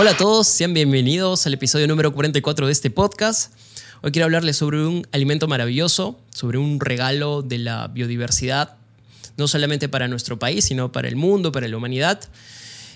Hola 0.00 0.12
a 0.12 0.16
todos, 0.16 0.46
sean 0.46 0.74
bienvenidos 0.74 1.44
al 1.48 1.54
episodio 1.54 1.88
número 1.88 2.14
44 2.14 2.66
de 2.66 2.72
este 2.72 2.88
podcast. 2.88 3.52
Hoy 4.00 4.12
quiero 4.12 4.26
hablarles 4.26 4.56
sobre 4.56 4.86
un 4.86 5.04
alimento 5.10 5.48
maravilloso, 5.48 6.20
sobre 6.32 6.56
un 6.56 6.78
regalo 6.78 7.42
de 7.42 7.58
la 7.58 7.88
biodiversidad, 7.88 8.76
no 9.36 9.48
solamente 9.48 9.88
para 9.88 10.06
nuestro 10.06 10.38
país, 10.38 10.66
sino 10.66 10.92
para 10.92 11.08
el 11.08 11.16
mundo, 11.16 11.50
para 11.50 11.66
la 11.66 11.76
humanidad. 11.76 12.20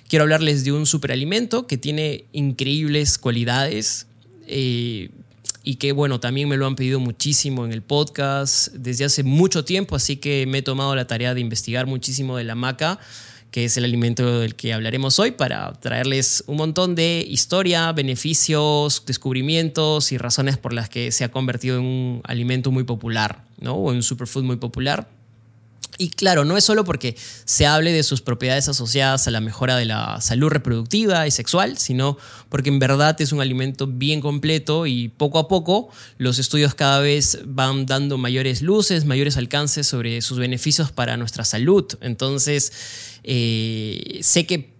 Quiero 0.09 0.23
hablarles 0.23 0.63
de 0.63 0.71
un 0.71 0.87
superalimento 0.87 1.67
que 1.67 1.77
tiene 1.77 2.25
increíbles 2.31 3.19
cualidades 3.19 4.07
eh, 4.47 5.11
y 5.65 5.75
que, 5.77 5.91
bueno, 5.91 6.21
también 6.21 6.49
me 6.49 6.57
lo 6.57 6.69
han 6.69 6.77
pedido 6.77 7.01
muchísimo 7.01 7.65
en 7.65 7.73
el 7.73 7.83
podcast 7.83 8.69
desde 8.75 9.07
hace 9.07 9.25
mucho 9.25 9.65
tiempo, 9.65 9.97
así 9.97 10.19
que 10.19 10.47
me 10.47 10.59
he 10.59 10.63
tomado 10.63 10.95
la 10.95 11.09
tarea 11.09 11.35
de 11.35 11.41
investigar 11.41 11.87
muchísimo 11.87 12.37
de 12.37 12.45
la 12.45 12.55
maca 12.55 13.01
que 13.53 13.67
es 13.67 13.77
el 13.77 13.85
alimento 13.85 14.41
del 14.41 14.57
que 14.57 14.73
hablaremos 14.73 15.21
hoy, 15.21 15.31
para 15.31 15.73
traerles 15.75 16.43
un 16.49 16.57
montón 16.57 16.97
de 16.97 17.25
historia, 17.29 17.93
beneficios, 17.93 19.05
descubrimientos 19.07 20.11
y 20.11 20.19
razones 20.19 20.57
por 20.57 20.73
las 20.73 20.89
que 20.89 21.13
se 21.13 21.23
ha 21.23 21.31
convertido 21.31 21.77
en 21.77 21.85
un 21.85 22.21
alimento 22.25 22.73
muy 22.73 22.83
popular, 22.85 23.45
¿no? 23.61 23.75
O 23.75 23.91
en 23.91 23.99
un 23.99 24.03
superfood 24.03 24.43
muy 24.43 24.57
popular. 24.57 25.07
Y 26.03 26.11
claro, 26.11 26.45
no 26.45 26.57
es 26.57 26.65
solo 26.65 26.85
porque 26.85 27.17
se 27.45 27.65
hable 27.65 27.93
de 27.93 28.03
sus 28.03 28.23
propiedades 28.23 28.69
asociadas 28.69 29.29
a 29.29 29.31
la 29.31 29.41
mejora 29.41 29.77
de 29.77 29.85
la 29.85 30.21
salud 30.21 30.49
reproductiva 30.49 31.29
y 31.29 31.31
sexual, 31.31 31.79
sino 31.79 32.19
porque 32.49 32.71
en 32.71 32.81
verdad 32.81 33.15
es 33.21 33.31
un 33.31 33.41
alimento 33.41 33.87
bien 33.87 34.21
completo 34.21 34.89
y 34.89 35.11
poco 35.11 35.39
a 35.39 35.47
poco 35.47 35.91
los 36.19 36.41
estudios 36.41 36.75
cada 36.75 36.99
vez 36.99 37.39
van 37.45 37.87
dando 37.87 38.19
mayores 38.19 38.63
luces, 38.63 39.05
mayores 39.05 39.37
alcances 39.37 39.87
sobre 39.87 40.23
sus 40.23 40.41
beneficios 40.41 40.91
para 40.91 41.17
nuestra 41.17 41.45
salud. 41.45 41.87
Entonces, 42.01 42.73
eh, 43.23 44.19
sé 44.23 44.45
que 44.45 44.72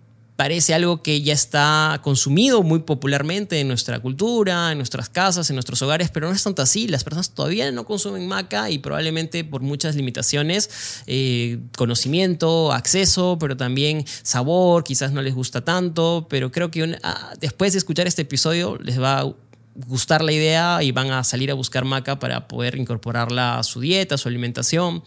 parece 0.43 0.75
algo 0.75 1.05
que 1.05 1.23
ya 1.23 1.35
está 1.35 2.01
consumido 2.03 2.65
muy 2.65 2.81
popularmente 2.81 3.61
en 3.61 3.69
nuestra 3.69 4.01
cultura, 4.01 4.73
en 4.73 4.79
nuestras 4.79 5.09
casas, 5.09 5.49
en 5.51 5.55
nuestros 5.55 5.81
hogares, 5.83 6.11
pero 6.11 6.27
no 6.27 6.35
es 6.35 6.43
tanto 6.43 6.63
así. 6.63 6.89
Las 6.89 7.05
personas 7.05 7.31
todavía 7.31 7.71
no 7.71 7.85
consumen 7.85 8.27
maca 8.27 8.69
y 8.69 8.79
probablemente 8.79 9.45
por 9.45 9.61
muchas 9.61 9.95
limitaciones, 9.95 11.05
eh, 11.07 11.61
conocimiento, 11.79 12.73
acceso, 12.73 13.37
pero 13.39 13.57
también 13.57 14.05
sabor, 14.25 14.83
quizás 14.83 15.13
no 15.13 15.23
les 15.23 15.33
gusta 15.33 15.61
tanto, 15.61 16.27
pero 16.29 16.51
creo 16.51 16.73
que 16.73 16.99
ah, 17.05 17.35
después 17.39 17.75
de 17.75 17.79
escuchar 17.79 18.09
este 18.09 18.23
episodio 18.23 18.79
les 18.83 19.01
va 19.01 19.21
a 19.21 19.33
gustar 19.77 20.23
la 20.23 20.33
idea 20.33 20.83
y 20.83 20.91
van 20.91 21.13
a 21.13 21.23
salir 21.23 21.53
a 21.53 21.55
buscar 21.55 21.85
maca 21.85 22.19
para 22.19 22.49
poder 22.49 22.75
incorporarla 22.75 23.61
a 23.61 23.63
su 23.63 23.79
dieta, 23.79 24.17
a 24.17 24.19
su 24.19 24.27
alimentación. 24.27 25.05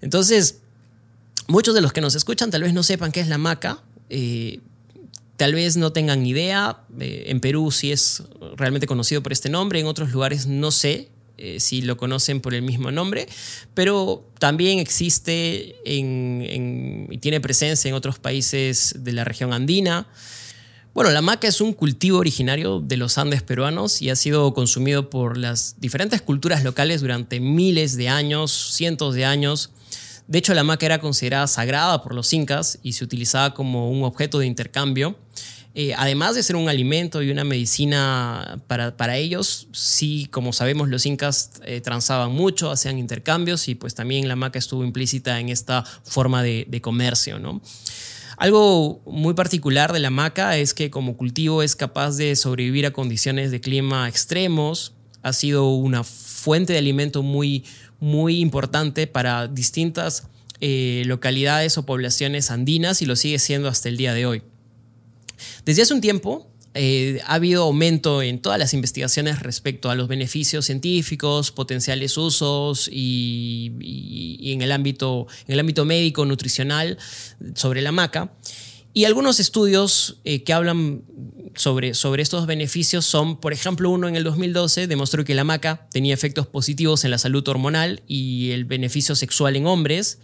Entonces, 0.00 0.60
muchos 1.48 1.74
de 1.74 1.80
los 1.80 1.92
que 1.92 2.00
nos 2.00 2.14
escuchan 2.14 2.52
tal 2.52 2.62
vez 2.62 2.72
no 2.72 2.84
sepan 2.84 3.10
qué 3.10 3.18
es 3.18 3.26
la 3.26 3.38
maca, 3.38 3.82
eh, 4.16 4.60
tal 5.36 5.54
vez 5.54 5.76
no 5.76 5.92
tengan 5.92 6.24
idea. 6.24 6.78
Eh, 7.00 7.24
en 7.26 7.40
Perú 7.40 7.72
sí 7.72 7.90
es 7.90 8.22
realmente 8.56 8.86
conocido 8.86 9.22
por 9.22 9.32
este 9.32 9.48
nombre, 9.48 9.80
en 9.80 9.86
otros 9.86 10.12
lugares 10.12 10.46
no 10.46 10.70
sé 10.70 11.08
eh, 11.36 11.58
si 11.58 11.82
lo 11.82 11.96
conocen 11.96 12.40
por 12.40 12.54
el 12.54 12.62
mismo 12.62 12.92
nombre, 12.92 13.26
pero 13.74 14.24
también 14.38 14.78
existe 14.78 15.74
y 15.84 17.18
tiene 17.18 17.40
presencia 17.40 17.88
en 17.88 17.94
otros 17.96 18.20
países 18.20 18.94
de 18.98 19.12
la 19.12 19.24
región 19.24 19.52
andina. 19.52 20.06
Bueno, 20.94 21.10
la 21.10 21.22
maca 21.22 21.48
es 21.48 21.60
un 21.60 21.72
cultivo 21.72 22.18
originario 22.18 22.78
de 22.78 22.96
los 22.96 23.18
Andes 23.18 23.42
peruanos 23.42 24.00
y 24.00 24.10
ha 24.10 24.16
sido 24.16 24.54
consumido 24.54 25.10
por 25.10 25.36
las 25.36 25.74
diferentes 25.80 26.22
culturas 26.22 26.62
locales 26.62 27.00
durante 27.00 27.40
miles 27.40 27.96
de 27.96 28.08
años, 28.08 28.52
cientos 28.74 29.16
de 29.16 29.24
años. 29.24 29.70
De 30.26 30.38
hecho, 30.38 30.54
la 30.54 30.64
maca 30.64 30.86
era 30.86 31.00
considerada 31.00 31.46
sagrada 31.46 32.02
por 32.02 32.14
los 32.14 32.32
incas 32.32 32.78
y 32.82 32.92
se 32.92 33.04
utilizaba 33.04 33.54
como 33.54 33.90
un 33.90 34.04
objeto 34.04 34.38
de 34.38 34.46
intercambio. 34.46 35.16
Eh, 35.76 35.92
además 35.96 36.36
de 36.36 36.42
ser 36.44 36.54
un 36.54 36.68
alimento 36.68 37.20
y 37.20 37.32
una 37.32 37.42
medicina 37.42 38.62
para, 38.68 39.16
ellos, 39.16 39.66
sí, 39.72 40.28
como 40.30 40.52
sabemos, 40.52 40.88
los 40.88 41.04
incas 41.04 41.50
eh, 41.64 41.80
transaban 41.80 42.30
mucho, 42.30 42.70
hacían 42.70 42.96
intercambios 42.96 43.66
y 43.66 43.74
pues 43.74 43.96
también 43.96 44.28
la 44.28 44.36
maca 44.36 44.58
estuvo 44.58 44.84
implícita 44.84 45.40
en 45.40 45.48
esta 45.48 45.82
forma 46.04 46.44
de, 46.44 46.64
de 46.68 46.80
comercio, 46.80 47.40
¿no? 47.40 47.60
Algo 48.36 49.02
muy 49.04 49.34
particular 49.34 49.92
de 49.92 49.98
la 49.98 50.10
maca 50.10 50.56
es 50.56 50.74
que 50.74 50.90
como 50.90 51.16
cultivo 51.16 51.62
es 51.62 51.74
capaz 51.74 52.16
de 52.16 52.34
sobrevivir 52.36 52.86
a 52.86 52.92
condiciones 52.92 53.50
de 53.50 53.60
clima 53.60 54.08
extremos, 54.08 54.92
ha 55.24 55.32
sido 55.32 55.70
una 55.70 56.04
fuente 56.04 56.74
de 56.74 56.78
alimento 56.78 57.22
muy, 57.22 57.64
muy 58.00 58.40
importante 58.40 59.06
para 59.06 59.46
distintas 59.48 60.28
eh, 60.60 61.02
localidades 61.06 61.78
o 61.78 61.86
poblaciones 61.86 62.50
andinas 62.50 63.02
y 63.02 63.06
lo 63.06 63.16
sigue 63.16 63.38
siendo 63.38 63.68
hasta 63.68 63.88
el 63.88 63.96
día 63.96 64.14
de 64.14 64.26
hoy. 64.26 64.42
Desde 65.64 65.82
hace 65.82 65.94
un 65.94 66.00
tiempo 66.00 66.48
eh, 66.76 67.20
ha 67.26 67.34
habido 67.34 67.62
aumento 67.62 68.20
en 68.20 68.40
todas 68.40 68.58
las 68.58 68.74
investigaciones 68.74 69.40
respecto 69.40 69.90
a 69.90 69.94
los 69.94 70.08
beneficios 70.08 70.66
científicos, 70.66 71.52
potenciales 71.52 72.18
usos 72.18 72.88
y, 72.92 73.72
en, 74.52 74.60
el 74.60 74.72
ámbito, 74.72 75.28
en 75.46 75.52
el 75.52 75.60
ámbito 75.60 75.84
médico, 75.84 76.24
nutricional 76.24 76.98
sobre 77.54 77.80
la 77.80 77.92
maca. 77.92 78.32
Y 78.92 79.04
algunos 79.04 79.40
estudios 79.40 80.20
eh, 80.24 80.42
que 80.42 80.52
hablan 80.52 81.02
sobre, 81.56 81.94
sobre 81.94 82.22
estos 82.22 82.46
beneficios 82.46 83.04
son, 83.04 83.38
por 83.38 83.52
ejemplo, 83.52 83.90
uno 83.90 84.08
en 84.08 84.16
el 84.16 84.24
2012 84.24 84.86
demostró 84.86 85.24
que 85.24 85.34
la 85.34 85.44
maca 85.44 85.86
tenía 85.90 86.14
efectos 86.14 86.46
positivos 86.46 87.04
en 87.04 87.10
la 87.10 87.18
salud 87.18 87.46
hormonal 87.48 88.02
y 88.06 88.50
el 88.50 88.64
beneficio 88.64 89.14
sexual 89.14 89.56
en 89.56 89.66
hombres. 89.66 90.18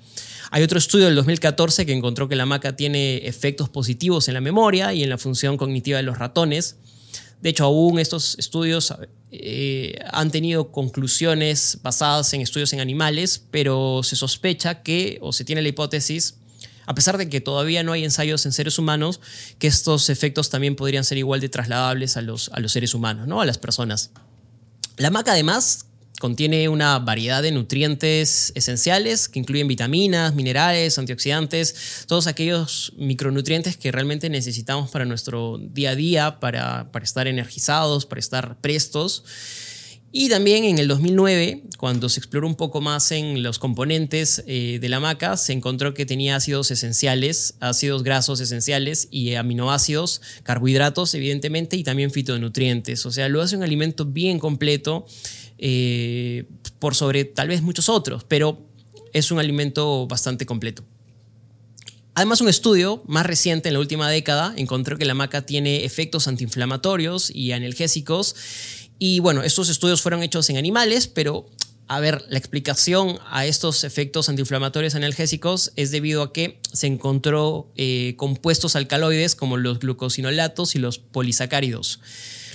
Hay 0.50 0.62
otro 0.62 0.78
estudio 0.78 1.06
del 1.06 1.14
2014 1.14 1.86
que 1.86 1.92
encontró 1.92 2.28
que 2.28 2.36
la 2.36 2.46
maca 2.46 2.76
tiene 2.76 3.18
efectos 3.26 3.68
positivos 3.68 4.28
en 4.28 4.34
la 4.34 4.40
memoria 4.40 4.92
y 4.92 5.02
en 5.02 5.10
la 5.10 5.18
función 5.18 5.56
cognitiva 5.56 5.98
de 5.98 6.02
los 6.02 6.18
ratones. 6.18 6.76
De 7.40 7.50
hecho, 7.50 7.64
aún 7.64 7.98
estos 7.98 8.38
estudios 8.38 8.94
eh, 9.30 9.98
han 10.12 10.30
tenido 10.30 10.72
conclusiones 10.72 11.78
basadas 11.82 12.34
en 12.34 12.40
estudios 12.40 12.72
en 12.72 12.80
animales, 12.80 13.44
pero 13.50 14.02
se 14.02 14.16
sospecha 14.16 14.82
que, 14.82 15.18
o 15.22 15.32
se 15.32 15.44
tiene 15.44 15.62
la 15.62 15.68
hipótesis, 15.68 16.39
a 16.90 16.94
pesar 16.94 17.18
de 17.18 17.28
que 17.28 17.40
todavía 17.40 17.84
no 17.84 17.92
hay 17.92 18.02
ensayos 18.02 18.44
en 18.46 18.52
seres 18.52 18.76
humanos, 18.76 19.20
que 19.60 19.68
estos 19.68 20.10
efectos 20.10 20.50
también 20.50 20.74
podrían 20.74 21.04
ser 21.04 21.18
igual 21.18 21.40
de 21.40 21.48
trasladables 21.48 22.16
a 22.16 22.20
los, 22.20 22.48
a 22.48 22.58
los 22.58 22.72
seres 22.72 22.94
humanos, 22.94 23.28
¿no? 23.28 23.40
a 23.40 23.46
las 23.46 23.58
personas. 23.58 24.10
La 24.96 25.10
maca 25.10 25.30
además 25.30 25.86
contiene 26.18 26.68
una 26.68 26.98
variedad 26.98 27.42
de 27.42 27.52
nutrientes 27.52 28.50
esenciales 28.56 29.28
que 29.28 29.38
incluyen 29.38 29.68
vitaminas, 29.68 30.34
minerales, 30.34 30.98
antioxidantes, 30.98 32.06
todos 32.08 32.26
aquellos 32.26 32.92
micronutrientes 32.96 33.76
que 33.76 33.92
realmente 33.92 34.28
necesitamos 34.28 34.90
para 34.90 35.04
nuestro 35.04 35.58
día 35.62 35.90
a 35.90 35.94
día, 35.94 36.40
para, 36.40 36.90
para 36.90 37.04
estar 37.04 37.28
energizados, 37.28 38.04
para 38.04 38.18
estar 38.18 38.60
prestos. 38.60 39.22
Y 40.12 40.28
también 40.28 40.64
en 40.64 40.78
el 40.80 40.88
2009, 40.88 41.62
cuando 41.78 42.08
se 42.08 42.18
exploró 42.18 42.48
un 42.48 42.56
poco 42.56 42.80
más 42.80 43.12
en 43.12 43.44
los 43.44 43.60
componentes 43.60 44.42
eh, 44.48 44.78
de 44.80 44.88
la 44.88 44.98
maca, 44.98 45.36
se 45.36 45.52
encontró 45.52 45.94
que 45.94 46.04
tenía 46.04 46.34
ácidos 46.34 46.72
esenciales, 46.72 47.54
ácidos 47.60 48.02
grasos 48.02 48.40
esenciales 48.40 49.06
y 49.12 49.34
aminoácidos, 49.34 50.20
carbohidratos 50.42 51.14
evidentemente 51.14 51.76
y 51.76 51.84
también 51.84 52.10
fitonutrientes. 52.10 53.06
O 53.06 53.12
sea, 53.12 53.28
lo 53.28 53.40
hace 53.40 53.56
un 53.56 53.62
alimento 53.62 54.04
bien 54.04 54.40
completo 54.40 55.06
eh, 55.58 56.44
por 56.80 56.96
sobre 56.96 57.24
tal 57.24 57.46
vez 57.46 57.62
muchos 57.62 57.88
otros, 57.88 58.24
pero 58.24 58.66
es 59.12 59.30
un 59.30 59.38
alimento 59.38 60.08
bastante 60.08 60.44
completo. 60.44 60.84
Además, 62.14 62.40
un 62.40 62.48
estudio 62.48 63.02
más 63.06 63.24
reciente 63.24 63.68
en 63.68 63.74
la 63.74 63.80
última 63.80 64.10
década 64.10 64.52
encontró 64.56 64.98
que 64.98 65.04
la 65.04 65.14
maca 65.14 65.46
tiene 65.46 65.84
efectos 65.84 66.26
antiinflamatorios 66.26 67.30
y 67.34 67.52
analgésicos 67.52 68.34
y 69.00 69.18
bueno, 69.18 69.42
estos 69.42 69.70
estudios 69.70 70.02
fueron 70.02 70.22
hechos 70.22 70.50
en 70.50 70.58
animales, 70.58 71.08
pero 71.08 71.46
a 71.88 71.98
ver, 71.98 72.22
la 72.28 72.38
explicación 72.38 73.18
a 73.30 73.46
estos 73.46 73.82
efectos 73.82 74.28
antiinflamatorios 74.28 74.94
analgésicos 74.94 75.72
es 75.74 75.90
debido 75.90 76.22
a 76.22 76.32
que 76.32 76.60
se 76.72 76.86
encontró 76.86 77.72
eh, 77.76 78.14
compuestos 78.16 78.76
alcaloides 78.76 79.34
como 79.34 79.56
los 79.56 79.80
glucosinolatos 79.80 80.76
y 80.76 80.78
los 80.78 80.98
polisacáridos. 80.98 81.98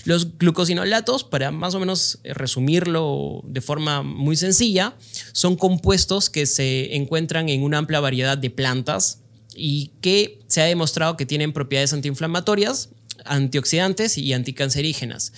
Los 0.05 0.37
glucosinolatos, 0.37 1.23
para 1.23 1.49
más 1.49 1.73
o 1.73 1.79
menos 1.79 2.19
resumirlo 2.23 3.41
de 3.43 3.59
forma 3.59 4.03
muy 4.03 4.35
sencilla, 4.35 4.95
son 5.31 5.55
compuestos 5.55 6.29
que 6.29 6.45
se 6.45 6.95
encuentran 6.95 7.49
en 7.49 7.63
una 7.63 7.79
amplia 7.79 7.99
variedad 8.01 8.37
de 8.37 8.51
plantas 8.51 9.19
y 9.55 9.93
que 9.99 10.39
se 10.47 10.61
ha 10.61 10.65
demostrado 10.65 11.17
que 11.17 11.25
tienen 11.25 11.53
propiedades 11.53 11.91
antiinflamatorias, 11.91 12.89
antioxidantes 13.25 14.19
y 14.19 14.31
anticancerígenas. 14.33 15.33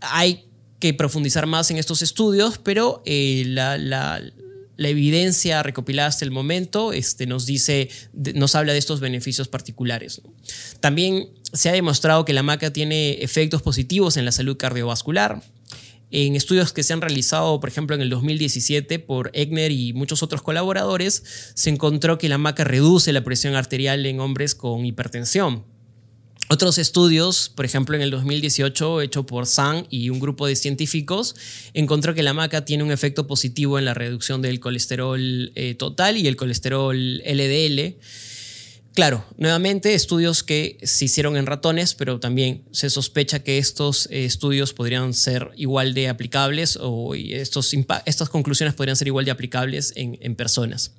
Hay 0.00 0.50
que 0.80 0.94
profundizar 0.94 1.46
más 1.46 1.70
en 1.70 1.76
estos 1.76 2.02
estudios, 2.02 2.58
pero 2.58 3.02
eh, 3.04 3.44
la, 3.46 4.22
evidencia 4.78 5.62
recopilada 5.62 6.08
hasta 6.08 6.24
el 6.24 6.30
momento 6.30 6.94
este, 6.94 7.26
nos 7.26 7.44
dice, 7.44 7.90
nos 8.34 8.54
habla 8.54 8.72
de 8.72 8.78
estos 8.78 8.98
beneficios 8.98 9.46
particulares. 9.46 10.22
También 10.80 11.28
se 11.52 11.68
ha 11.68 11.72
demostrado 11.72 12.24
que 12.24 12.32
la 12.32 12.42
maca 12.42 12.72
tiene 12.72 13.22
efectos 13.22 13.60
positivos 13.60 14.16
en 14.16 14.24
la 14.24 14.32
salud 14.32 14.56
cardiovascular. 14.56 15.42
En 16.12 16.34
estudios 16.34 16.72
que 16.72 16.82
se 16.82 16.92
han 16.92 17.02
realizado, 17.02 17.60
por 17.60 17.68
ejemplo, 17.68 17.94
en 17.94 18.02
el 18.02 18.10
2017 18.10 18.98
por 18.98 19.30
Egner 19.32 19.70
y 19.70 19.92
muchos 19.92 20.24
otros 20.24 20.42
colaboradores, 20.42 21.22
se 21.54 21.70
encontró 21.70 22.18
que 22.18 22.28
la 22.28 22.38
maca 22.38 22.64
reduce 22.64 23.12
la 23.12 23.22
presión 23.22 23.54
arterial 23.54 24.04
en 24.06 24.18
hombres 24.18 24.56
con 24.56 24.84
hipertensión. 24.84 25.64
Otros 26.52 26.78
estudios, 26.78 27.48
por 27.48 27.64
ejemplo 27.64 27.94
en 27.94 28.02
el 28.02 28.10
2018 28.10 29.02
hecho 29.02 29.24
por 29.24 29.46
Sang 29.46 29.86
y 29.88 30.10
un 30.10 30.18
grupo 30.18 30.48
de 30.48 30.56
científicos, 30.56 31.36
encontró 31.74 32.12
que 32.12 32.24
la 32.24 32.34
maca 32.34 32.64
tiene 32.64 32.82
un 32.82 32.90
efecto 32.90 33.28
positivo 33.28 33.78
en 33.78 33.84
la 33.84 33.94
reducción 33.94 34.42
del 34.42 34.58
colesterol 34.58 35.52
eh, 35.54 35.76
total 35.76 36.16
y 36.16 36.26
el 36.26 36.34
colesterol 36.34 37.18
LDL 37.18 37.94
Claro, 38.92 39.24
nuevamente 39.36 39.94
estudios 39.94 40.42
que 40.42 40.76
se 40.82 41.04
hicieron 41.04 41.36
en 41.36 41.46
ratones, 41.46 41.94
pero 41.94 42.18
también 42.18 42.64
se 42.72 42.90
sospecha 42.90 43.38
que 43.38 43.58
estos 43.58 44.06
eh, 44.10 44.24
estudios 44.24 44.72
podrían 44.72 45.14
ser 45.14 45.52
igual 45.56 45.94
de 45.94 46.08
aplicables 46.08 46.76
o 46.80 47.14
estos, 47.14 47.72
estas 48.04 48.28
conclusiones 48.28 48.74
podrían 48.74 48.96
ser 48.96 49.06
igual 49.06 49.24
de 49.24 49.30
aplicables 49.30 49.92
en, 49.94 50.18
en 50.20 50.34
personas. 50.34 50.92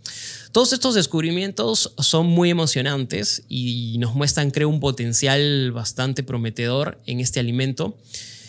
Todos 0.53 0.71
estos 0.71 0.95
descubrimientos 0.95 1.93
son 1.97 2.27
muy 2.27 2.49
emocionantes 2.49 3.43
y 3.49 3.97
nos 3.99 4.15
muestran, 4.15 4.51
creo, 4.51 4.69
un 4.69 4.79
potencial 4.79 5.71
bastante 5.73 6.23
prometedor 6.23 6.97
en 7.05 7.19
este 7.19 7.41
alimento. 7.41 7.97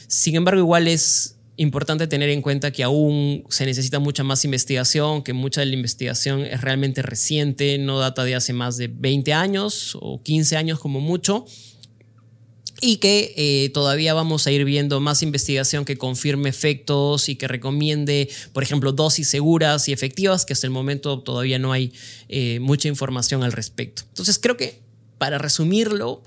Sin 0.06 0.36
embargo, 0.36 0.60
igual 0.60 0.86
es 0.86 1.31
importante 1.56 2.06
tener 2.06 2.30
en 2.30 2.42
cuenta 2.42 2.70
que 2.70 2.82
aún 2.82 3.44
se 3.50 3.66
necesita 3.66 3.98
mucha 3.98 4.24
más 4.24 4.44
investigación, 4.44 5.22
que 5.22 5.32
mucha 5.32 5.60
de 5.60 5.66
la 5.66 5.74
investigación 5.74 6.44
es 6.44 6.60
realmente 6.60 7.02
reciente, 7.02 7.78
no 7.78 7.98
data 7.98 8.24
de 8.24 8.34
hace 8.34 8.52
más 8.52 8.76
de 8.76 8.88
20 8.88 9.32
años 9.32 9.96
o 10.00 10.22
15 10.22 10.56
años 10.56 10.78
como 10.78 11.00
mucho, 11.00 11.44
y 12.80 12.96
que 12.96 13.32
eh, 13.36 13.70
todavía 13.70 14.12
vamos 14.12 14.46
a 14.46 14.50
ir 14.50 14.64
viendo 14.64 14.98
más 15.00 15.22
investigación 15.22 15.84
que 15.84 15.96
confirme 15.96 16.48
efectos 16.48 17.28
y 17.28 17.36
que 17.36 17.46
recomiende, 17.46 18.28
por 18.52 18.64
ejemplo, 18.64 18.90
dosis 18.90 19.28
seguras 19.28 19.88
y 19.88 19.92
efectivas, 19.92 20.44
que 20.44 20.52
hasta 20.52 20.66
el 20.66 20.72
momento 20.72 21.20
todavía 21.20 21.60
no 21.60 21.70
hay 21.70 21.92
eh, 22.28 22.58
mucha 22.60 22.88
información 22.88 23.44
al 23.44 23.52
respecto. 23.52 24.02
Entonces 24.08 24.38
creo 24.38 24.56
que, 24.56 24.80
para 25.18 25.38
resumirlo, 25.38 26.24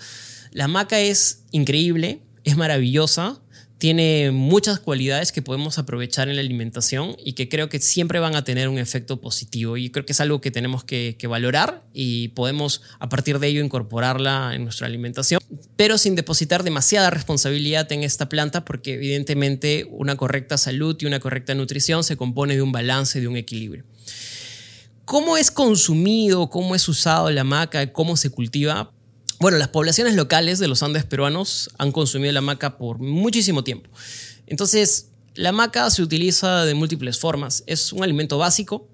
la 0.52 0.70
maca 0.70 1.02
es 1.02 1.44
increíble, 1.52 2.22
es 2.46 2.56
maravillosa, 2.56 3.42
tiene 3.86 4.32
muchas 4.32 4.80
cualidades 4.80 5.32
que 5.32 5.44
podemos 5.44 5.78
aprovechar 5.78 6.28
en 6.28 6.38
la 6.38 6.42
alimentación 6.42 7.16
y 7.24 7.34
que 7.34 7.50
creo 7.50 7.70
que 7.70 7.80
siempre 7.80 8.20
van 8.20 8.36
a 8.36 8.44
tener 8.44 8.68
un 8.68 8.80
efecto 8.80 9.22
positivo. 9.22 9.78
Y 9.78 9.92
creo 9.92 10.08
que 10.08 10.14
es 10.14 10.20
algo 10.20 10.42
que 10.42 10.50
tenemos 10.50 10.84
que, 10.84 11.16
valorar 11.30 11.84
y 11.94 12.30
podemos 12.30 12.82
a 12.98 13.10
partir 13.10 13.38
de 13.38 13.46
ello 13.46 13.64
incorporarla 13.64 14.56
en 14.56 14.64
nuestra 14.64 14.88
alimentación, 14.88 15.40
pero 15.76 16.00
sin 16.00 16.16
depositar 16.16 16.64
demasiada 16.64 17.12
responsabilidad 17.12 17.92
en 17.92 18.02
esta 18.02 18.28
planta 18.28 18.66
porque 18.66 18.96
evidentemente 18.96 19.88
una 19.92 20.16
correcta 20.18 20.58
salud 20.58 20.98
y 21.00 21.06
una 21.06 21.20
correcta 21.20 21.54
nutrición 21.54 22.04
se 22.04 22.18
compone 22.18 22.56
de 22.56 22.64
un 22.64 22.72
balance, 22.72 23.22
de 23.22 23.28
un 23.28 23.38
equilibrio. 23.38 23.84
¿Cómo 25.06 25.38
es 25.38 25.52
consumido, 25.52 26.50
cómo 26.50 26.74
es 26.74 26.90
usado 26.90 27.30
la 27.30 27.44
maca, 27.44 27.94
cómo 27.94 28.18
se 28.18 28.32
cultiva? 28.32 28.95
Bueno, 29.40 29.58
las 29.58 29.68
poblaciones 29.68 30.16
locales 30.16 30.60
de 30.60 30.68
los 30.68 30.82
Andes 30.82 31.04
peruanos 31.04 31.70
han 31.78 31.92
consumido 31.92 32.32
la 32.32 32.42
maca 32.42 32.78
por 32.78 33.00
muchísimo 33.00 33.64
tiempo. 33.64 33.90
Entonces, 34.48 35.10
la 35.34 35.52
maca 35.52 35.90
se 35.90 36.02
utiliza 36.02 36.66
de 36.66 36.74
múltiples 36.74 37.20
formas. 37.20 37.64
Es 37.68 37.92
un 37.92 38.04
alimento 38.04 38.38
básico 38.38 38.88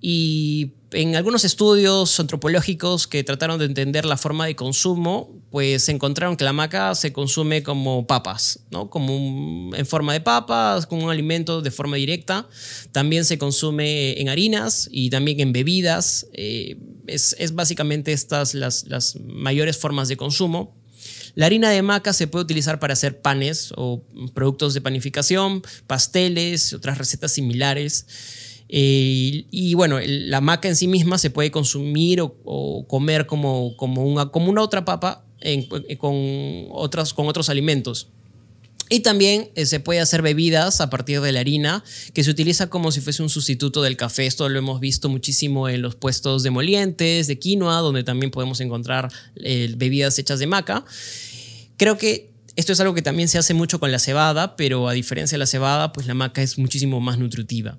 y 0.00 0.72
en 0.92 1.16
algunos 1.16 1.44
estudios 1.44 2.18
antropológicos 2.20 3.06
que 3.06 3.24
trataron 3.24 3.58
de 3.58 3.64
entender 3.64 4.04
la 4.04 4.16
forma 4.16 4.46
de 4.46 4.56
consumo, 4.56 5.42
pues 5.50 5.88
encontraron 5.88 6.36
que 6.36 6.44
la 6.44 6.52
maca 6.52 6.94
se 6.94 7.12
consume 7.12 7.62
como 7.62 8.06
papas, 8.06 8.60
¿no? 8.70 8.90
Como 8.90 9.74
en 9.74 9.86
forma 9.86 10.12
de 10.12 10.20
papas, 10.20 10.86
como 10.86 11.04
un 11.04 11.10
alimento 11.10 11.62
de 11.62 11.70
forma 11.70 11.96
directa. 11.96 12.48
También 12.92 13.24
se 13.24 13.38
consume 13.38 14.20
en 14.20 14.28
harinas 14.28 14.88
y 14.90 15.10
también 15.10 15.40
en 15.40 15.52
bebidas. 15.52 16.26
Eh, 16.32 16.78
es, 17.06 17.54
básicamente 17.54 18.12
estas 18.12 18.54
las, 18.54 18.86
las 18.86 19.16
mayores 19.16 19.78
formas 19.78 20.08
de 20.08 20.16
consumo. 20.16 20.76
La 21.34 21.46
harina 21.46 21.70
de 21.70 21.82
maca 21.82 22.12
se 22.12 22.26
puede 22.26 22.44
utilizar 22.44 22.78
para 22.78 22.92
hacer 22.92 23.20
panes 23.22 23.72
o 23.76 24.04
productos 24.34 24.74
de 24.74 24.82
panificación, 24.82 25.62
pasteles, 25.86 26.74
otras 26.74 26.98
recetas 26.98 27.32
similares. 27.32 28.06
Eh, 28.74 29.44
y 29.50 29.74
bueno, 29.74 29.98
la 30.02 30.40
maca 30.40 30.66
en 30.66 30.76
sí 30.76 30.88
misma 30.88 31.18
se 31.18 31.28
puede 31.28 31.50
consumir 31.50 32.22
o, 32.22 32.86
comer 32.88 33.26
como, 33.26 33.76
como, 33.76 34.02
una, 34.02 34.30
como 34.30 34.50
una 34.50 34.62
otra 34.62 34.86
papa 34.86 35.26
con, 35.98 36.68
otras, 36.70 37.12
con 37.12 37.28
otros 37.28 37.50
alimentos. 37.50 38.08
Y 38.88 39.00
también 39.00 39.50
eh, 39.56 39.66
se 39.66 39.78
puede 39.78 40.00
hacer 40.00 40.22
bebidas 40.22 40.80
a 40.80 40.88
partir 40.88 41.20
de 41.20 41.32
la 41.32 41.40
harina, 41.40 41.84
que 42.14 42.24
se 42.24 42.30
utiliza 42.30 42.70
como 42.70 42.92
si 42.92 43.02
fuese 43.02 43.22
un 43.22 43.28
sustituto 43.28 43.82
del 43.82 43.98
café. 43.98 44.24
Esto 44.24 44.48
lo 44.48 44.58
hemos 44.58 44.80
visto 44.80 45.10
muchísimo 45.10 45.68
en 45.68 45.82
los 45.82 45.94
puestos 45.94 46.42
de 46.42 46.50
molientes, 46.50 47.26
de 47.26 47.38
quinoa, 47.38 47.76
donde 47.78 48.04
también 48.04 48.30
podemos 48.30 48.60
encontrar 48.60 49.12
eh, 49.36 49.72
bebidas 49.76 50.18
hechas 50.18 50.38
de 50.38 50.46
maca. 50.46 50.84
Creo 51.76 51.98
que 51.98 52.32
esto 52.56 52.72
es 52.72 52.80
algo 52.80 52.94
que 52.94 53.02
también 53.02 53.28
se 53.28 53.36
hace 53.36 53.52
mucho 53.52 53.80
con 53.80 53.92
la 53.92 53.98
cebada, 53.98 54.56
pero 54.56 54.88
a 54.88 54.94
diferencia 54.94 55.36
de 55.36 55.40
la 55.40 55.46
cebada, 55.46 55.92
pues 55.92 56.06
la 56.06 56.14
maca 56.14 56.42
es 56.42 56.58
muchísimo 56.58 57.00
más 57.00 57.18
nutritiva. 57.18 57.78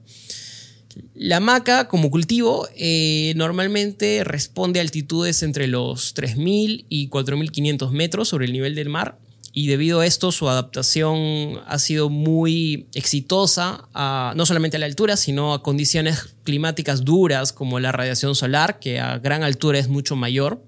La 1.15 1.39
maca 1.39 1.87
como 1.87 2.11
cultivo 2.11 2.67
eh, 2.75 3.33
normalmente 3.35 4.23
responde 4.23 4.79
a 4.79 4.83
altitudes 4.83 5.43
entre 5.43 5.67
los 5.67 6.15
3.000 6.15 6.85
y 6.89 7.09
4.500 7.09 7.91
metros 7.91 8.29
sobre 8.29 8.45
el 8.45 8.53
nivel 8.53 8.75
del 8.75 8.89
mar 8.89 9.17
y 9.55 9.67
debido 9.67 9.99
a 9.99 10.05
esto 10.07 10.31
su 10.31 10.49
adaptación 10.49 11.61
ha 11.67 11.77
sido 11.77 12.09
muy 12.09 12.87
exitosa, 12.95 13.87
no 14.35 14.45
solamente 14.47 14.77
a 14.77 14.79
la 14.79 14.87
altura, 14.87 15.15
sino 15.15 15.53
a 15.53 15.61
condiciones 15.61 16.35
climáticas 16.43 17.05
duras 17.05 17.53
como 17.53 17.79
la 17.79 17.91
radiación 17.91 18.33
solar, 18.33 18.79
que 18.79 18.99
a 18.99 19.19
gran 19.19 19.43
altura 19.43 19.77
es 19.77 19.89
mucho 19.89 20.15
mayor, 20.15 20.63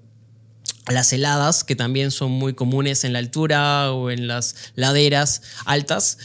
a 0.84 0.92
las 0.92 1.12
heladas, 1.12 1.64
que 1.64 1.74
también 1.74 2.12
son 2.12 2.30
muy 2.30 2.54
comunes 2.54 3.02
en 3.02 3.12
la 3.12 3.18
altura 3.18 3.92
o 3.92 4.10
en 4.10 4.28
las 4.28 4.54
laderas 4.76 5.42
altas 5.64 6.18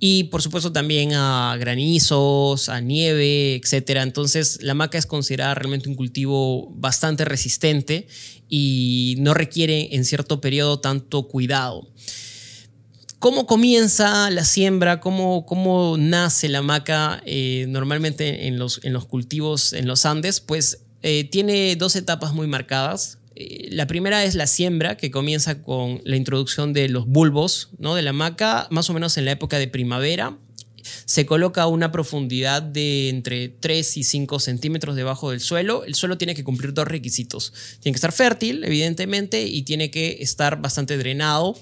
y 0.00 0.24
por 0.24 0.42
supuesto 0.42 0.72
también 0.72 1.12
a 1.14 1.56
granizos, 1.58 2.68
a 2.68 2.80
nieve, 2.80 3.56
etc. 3.56 3.98
Entonces 4.02 4.58
la 4.62 4.74
maca 4.74 4.98
es 4.98 5.06
considerada 5.06 5.54
realmente 5.54 5.88
un 5.88 5.96
cultivo 5.96 6.70
bastante 6.70 7.24
resistente 7.24 8.06
y 8.48 9.16
no 9.18 9.34
requiere 9.34 9.94
en 9.96 10.04
cierto 10.04 10.40
periodo 10.40 10.80
tanto 10.80 11.26
cuidado. 11.28 11.88
¿Cómo 13.18 13.46
comienza 13.46 14.30
la 14.30 14.44
siembra? 14.44 15.00
¿Cómo, 15.00 15.44
cómo 15.44 15.96
nace 15.98 16.48
la 16.48 16.62
maca 16.62 17.20
eh, 17.26 17.66
normalmente 17.68 18.46
en 18.46 18.60
los, 18.60 18.80
en 18.84 18.92
los 18.92 19.06
cultivos 19.06 19.72
en 19.72 19.88
los 19.88 20.06
Andes? 20.06 20.40
Pues 20.40 20.84
eh, 21.02 21.24
tiene 21.24 21.74
dos 21.74 21.96
etapas 21.96 22.32
muy 22.32 22.46
marcadas. 22.46 23.17
Eh, 23.40 23.68
la 23.70 23.86
primera 23.86 24.24
es 24.24 24.34
la 24.34 24.48
siembra, 24.48 24.96
que 24.96 25.12
comienza 25.12 25.62
con 25.62 26.02
la 26.04 26.16
introducción 26.16 26.72
de 26.72 26.88
los 26.88 27.06
bulbos 27.06 27.68
¿no? 27.78 27.94
de 27.94 28.02
la 28.02 28.12
maca, 28.12 28.66
más 28.70 28.90
o 28.90 28.94
menos 28.94 29.16
en 29.16 29.26
la 29.26 29.30
época 29.30 29.60
de 29.60 29.68
primavera. 29.68 30.36
Se 31.04 31.24
coloca 31.24 31.62
a 31.62 31.66
una 31.68 31.92
profundidad 31.92 32.62
de 32.62 33.10
entre 33.10 33.48
3 33.48 33.98
y 33.98 34.02
5 34.02 34.40
centímetros 34.40 34.96
debajo 34.96 35.30
del 35.30 35.40
suelo. 35.40 35.84
El 35.84 35.94
suelo 35.94 36.18
tiene 36.18 36.34
que 36.34 36.42
cumplir 36.42 36.74
dos 36.74 36.88
requisitos. 36.88 37.52
Tiene 37.78 37.94
que 37.94 37.98
estar 37.98 38.10
fértil, 38.10 38.64
evidentemente, 38.64 39.46
y 39.46 39.62
tiene 39.62 39.92
que 39.92 40.18
estar 40.20 40.60
bastante 40.60 40.98
drenado 40.98 41.56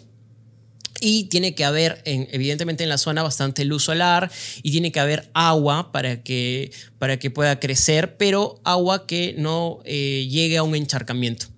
y 0.99 1.25
tiene 1.25 1.55
que 1.55 1.67
haber, 1.67 2.01
evidentemente, 2.07 2.85
en 2.85 2.89
la 2.89 2.97
zona 2.97 3.23
bastante 3.23 3.67
luz 3.67 3.85
solar 3.85 4.31
y 4.63 4.71
tiene 4.71 4.93
que 4.93 5.01
haber 5.01 5.29
agua 5.35 5.93
para 5.93 6.23
que, 6.23 6.71
para 6.99 7.19
que 7.19 7.31
pueda 7.31 7.61
crecer, 7.61 8.17
pero 8.17 8.61
agua 8.65 9.07
que 9.07 9.35
no 9.37 9.81
eh, 9.85 10.27
llegue 10.31 10.57
a 10.57 10.63
un 10.63 10.75
encharcamiento. 10.75 11.49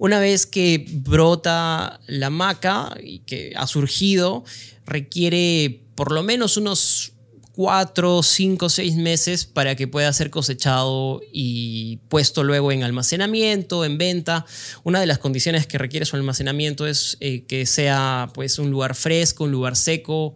Una 0.00 0.18
vez 0.18 0.46
que 0.46 0.86
brota 0.90 2.00
la 2.06 2.30
maca 2.30 2.96
y 3.04 3.18
que 3.18 3.52
ha 3.54 3.66
surgido, 3.66 4.44
requiere 4.86 5.82
por 5.94 6.10
lo 6.10 6.22
menos 6.22 6.56
unos 6.56 7.12
4, 7.52 8.22
5, 8.22 8.70
6 8.70 8.96
meses 8.96 9.44
para 9.44 9.76
que 9.76 9.86
pueda 9.88 10.10
ser 10.14 10.30
cosechado 10.30 11.20
y 11.30 11.98
puesto 12.08 12.44
luego 12.44 12.72
en 12.72 12.82
almacenamiento, 12.82 13.84
en 13.84 13.98
venta. 13.98 14.46
Una 14.84 15.00
de 15.00 15.06
las 15.06 15.18
condiciones 15.18 15.66
que 15.66 15.76
requiere 15.76 16.06
su 16.06 16.16
almacenamiento 16.16 16.86
es 16.86 17.18
eh, 17.20 17.44
que 17.44 17.66
sea 17.66 18.30
pues, 18.32 18.58
un 18.58 18.70
lugar 18.70 18.94
fresco, 18.94 19.44
un 19.44 19.52
lugar 19.52 19.76
seco 19.76 20.34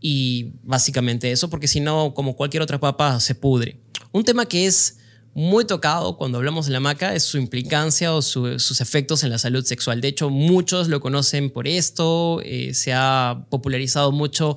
y 0.00 0.50
básicamente 0.64 1.30
eso, 1.30 1.48
porque 1.48 1.68
si 1.68 1.78
no, 1.78 2.12
como 2.12 2.34
cualquier 2.34 2.64
otra 2.64 2.80
papa, 2.80 3.20
se 3.20 3.36
pudre. 3.36 3.78
Un 4.10 4.24
tema 4.24 4.46
que 4.46 4.66
es 4.66 4.98
muy 5.36 5.66
tocado 5.66 6.16
cuando 6.16 6.38
hablamos 6.38 6.64
de 6.64 6.72
la 6.72 6.80
maca 6.80 7.14
es 7.14 7.22
su 7.22 7.36
implicancia 7.36 8.14
o 8.14 8.22
sus 8.22 8.80
efectos 8.80 9.22
en 9.22 9.28
la 9.28 9.36
salud 9.36 9.62
sexual. 9.66 10.00
De 10.00 10.08
hecho, 10.08 10.30
muchos 10.30 10.88
lo 10.88 10.98
conocen 11.00 11.50
por 11.50 11.68
esto, 11.68 12.40
eh, 12.42 12.72
se 12.72 12.94
ha 12.94 13.44
popularizado 13.50 14.12
mucho 14.12 14.56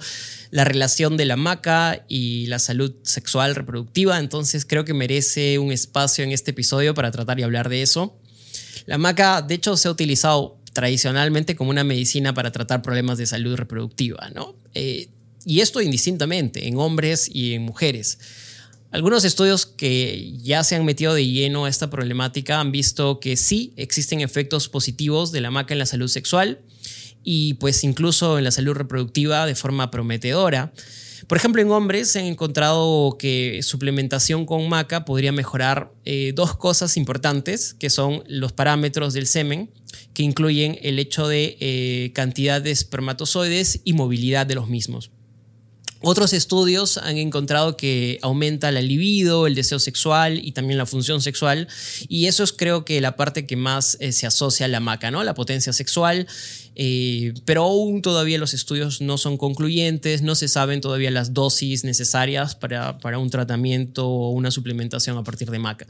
la 0.51 0.63
relación 0.63 1.17
de 1.17 1.25
la 1.25 1.36
maca 1.36 2.05
y 2.07 2.45
la 2.45 2.59
salud 2.59 2.93
sexual 3.03 3.55
reproductiva, 3.55 4.19
entonces 4.19 4.65
creo 4.65 4.86
que 4.86 4.93
merece 4.93 5.59
un 5.59 5.74
espacio 5.74 6.24
en 6.24 6.31
este 6.31 6.51
episodio 6.51 6.93
para 6.93 7.12
tratar 7.12 7.38
y 7.41 7.43
hablar 7.43 7.67
de 7.67 7.81
eso. 7.81 8.17
La 8.86 8.98
maca, 8.98 9.41
de 9.41 9.55
hecho, 9.55 9.75
se 9.75 9.89
ha 9.89 9.91
utilizado 9.91 10.59
tradicionalmente 10.71 11.57
como 11.57 11.71
una 11.71 11.83
medicina 11.83 12.33
para 12.33 12.53
tratar 12.53 12.81
problemas 12.81 13.17
de 13.17 13.25
salud 13.25 13.57
reproductiva, 13.57 14.29
¿no? 14.33 14.55
Eh, 14.74 15.09
y 15.43 15.59
esto 15.59 15.81
indistintamente, 15.81 16.69
en 16.69 16.77
hombres 16.77 17.29
y 17.29 17.55
en 17.55 17.63
mujeres. 17.63 18.17
Algunos 18.91 19.24
estudios 19.24 19.67
que 19.67 20.34
ya 20.41 20.63
se 20.63 20.75
han 20.75 20.84
metido 20.84 21.13
de 21.13 21.27
lleno 21.27 21.65
a 21.65 21.69
esta 21.69 21.91
problemática 21.91 22.60
han 22.60 22.72
visto 22.72 23.19
que 23.19 23.38
sí 23.38 23.72
existen 23.75 24.22
efectos 24.22 24.67
positivos 24.67 25.31
de 25.31 25.41
la 25.41 25.51
maca 25.51 25.75
en 25.75 25.79
la 25.79 25.86
salud 25.86 26.08
sexual 26.08 26.60
y 27.24 27.53
pues 27.55 27.84
incluso 27.84 28.39
en 28.39 28.46
la 28.46 28.51
salud 28.51 28.74
reproductiva 28.74 29.46
de 29.46 29.53
forma 29.53 29.91
prometedora. 29.91 30.74
Por 31.27 31.38
ejemplo, 31.38 31.62
en 31.62 31.69
hombres 31.69 32.10
se 32.10 32.19
han 32.19 32.25
encontrado 32.25 33.15
que 33.19 33.62
suplementación 33.62 34.48
con 34.48 34.67
maca 34.67 35.05
podría 35.05 35.31
mejorar 35.31 35.93
eh, 36.05 36.34
dos 36.36 36.58
cosas 36.58 36.98
importantes, 36.98 37.75
que 37.75 37.91
son 37.91 38.24
los 38.27 38.53
parámetros 38.53 39.13
del 39.13 39.27
semen, 39.27 39.69
que 40.15 40.24
incluyen 40.24 40.79
el 40.81 40.98
hecho 40.98 41.27
de 41.27 41.58
eh, 41.60 42.12
cantidad 42.15 42.60
de 42.60 42.72
espermatozoides 42.72 43.81
y 43.84 43.93
movilidad 43.93 44.48
de 44.48 44.55
los 44.55 44.67
mismos. 44.67 45.12
Otros 46.01 46.31
estudios 46.31 46.97
han 46.97 47.17
encontrado 47.17 47.75
que 47.75 48.19
aumenta 48.21 48.71
la 48.71 48.81
libido, 48.81 49.47
el 49.47 49.55
deseo 49.55 49.79
sexual 49.79 50.39
y 50.41 50.53
también 50.53 50.77
la 50.77 50.85
función 50.85 51.21
sexual. 51.21 51.67
Y 52.07 52.27
eso 52.27 52.43
es 52.43 52.53
creo 52.53 52.85
que 52.85 53.01
la 53.01 53.17
parte 53.17 53.45
que 53.45 53.57
más 53.57 53.97
eh, 53.99 54.13
se 54.13 54.25
asocia 54.25 54.65
a 54.65 54.69
la 54.69 54.79
maca, 54.79 55.11
¿no? 55.11 55.23
La 55.25 55.33
potencia 55.33 55.73
sexual. 55.73 56.25
Eh, 56.75 57.33
pero 57.43 57.63
aún 57.63 58.01
todavía 58.01 58.37
los 58.37 58.53
estudios 58.53 59.01
no 59.01 59.17
son 59.17 59.35
concluyentes, 59.35 60.21
no 60.21 60.35
se 60.35 60.47
saben 60.47 60.79
todavía 60.79 61.11
las 61.11 61.33
dosis 61.33 61.83
necesarias 61.83 62.55
para, 62.55 62.97
un 63.17 63.29
tratamiento 63.29 64.07
o 64.07 64.29
una 64.29 64.51
suplementación 64.51 65.17
a 65.17 65.23
partir 65.25 65.51
de 65.51 65.59
maca. 65.59 65.85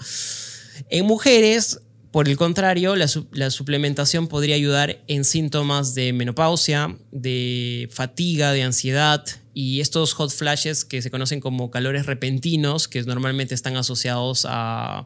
En 0.89 1.05
mujeres, 1.05 1.81
por 2.09 2.27
el 2.27 2.37
contrario, 2.37 2.95
la, 2.95 3.05
la, 3.33 3.51
suplementación 3.51 4.27
podría 4.27 4.55
ayudar 4.55 5.03
en 5.05 5.25
síntomas 5.25 5.93
de 5.93 6.11
menopausia, 6.13 6.97
de 7.11 7.87
fatiga, 7.91 8.51
de 8.51 8.63
ansiedad, 8.63 9.23
y 9.61 9.81
estos 9.81 10.13
hot 10.13 10.31
flashes 10.31 10.85
que 10.85 11.01
se 11.01 11.11
conocen 11.11 11.41
como 11.41 11.69
calores 11.69 12.05
repentinos, 12.05 12.87
que 12.87 13.03
normalmente 13.03 13.53
están 13.53 13.75
asociados 13.75 14.47
al, 14.47 15.05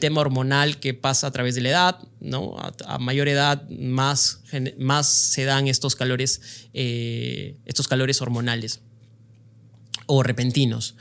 tema 0.00 0.20
hormonal 0.20 0.78
que 0.80 0.92
pasa 0.92 1.28
a 1.28 1.30
través 1.30 1.54
de 1.54 1.62
la 1.62 1.68
edad, 1.70 1.98
¿no? 2.20 2.58
a, 2.84 2.98
mayor 2.98 3.28
edad 3.28 3.66
más, 3.70 4.40
más 4.78 5.08
se 5.08 5.44
dan 5.44 5.66
estos 5.66 5.96
calores, 5.96 6.68
eh, 6.74 7.56
estos 7.64 7.88
calores 7.88 8.20
hormonales 8.20 8.80
o 10.04 10.22
repentinos. 10.22 10.94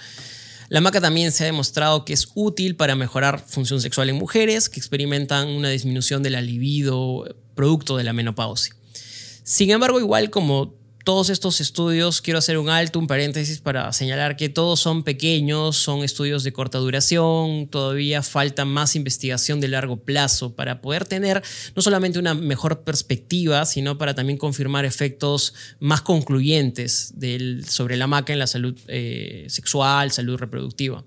La 0.70 0.80
maca 0.80 1.02
también 1.02 1.34
se 1.34 1.44
ha 1.44 1.48
demostrado 1.48 2.06
que 2.06 2.14
es 2.14 2.30
útil 2.34 2.78
para 2.78 2.96
mejorar 2.96 3.44
función 3.46 3.82
sexual 3.82 4.10
en 4.10 4.16
mujeres 4.16 4.70
que 4.70 4.80
experimentan 4.80 5.50
una 5.50 5.68
disminución 5.68 6.24
de 6.24 6.30
la 6.30 6.40
libido 6.40 7.26
producto 7.56 7.98
de 7.98 8.06
la 8.06 8.14
menopausia. 8.14 8.74
Sin 9.44 9.70
embargo, 9.72 10.00
igual 10.00 10.30
como 10.30 10.85
todos 11.06 11.30
estos 11.30 11.62
estudios, 11.62 12.20
quiero 12.20 12.40
hacer 12.40 12.58
un 12.58 12.68
alto, 12.68 12.98
un 12.98 13.06
paréntesis 13.06 13.60
para 13.60 13.94
señalar 13.94 14.36
que 14.36 14.50
todos 14.50 14.80
son 14.80 15.04
pequeños, 15.04 15.78
son 15.78 16.04
estudios 16.04 16.44
de 16.44 16.52
corta 16.52 16.80
duración, 16.80 17.68
todavía 17.68 18.24
falta 18.24 18.66
más 18.66 18.96
investigación 18.96 19.62
de 19.62 19.68
largo 19.68 19.98
plazo 19.98 20.56
para 20.56 20.82
poder 20.82 21.06
tener 21.06 21.44
no 21.76 21.84
solamente 21.84 22.18
una 22.18 22.34
mejor 22.34 22.82
perspectiva, 22.82 23.68
sino 23.68 24.00
para 24.00 24.16
también 24.16 24.40
confirmar 24.40 24.84
efectos 24.84 25.54
más 25.80 26.02
concluyentes 26.02 27.14
sobre 27.68 27.98
la 27.98 28.08
maca 28.08 28.34
en 28.34 28.40
la 28.40 28.48
salud 28.48 28.76
eh, 28.88 29.46
sexual, 29.48 30.12
salud 30.12 30.38
reproductiva. 30.40 31.04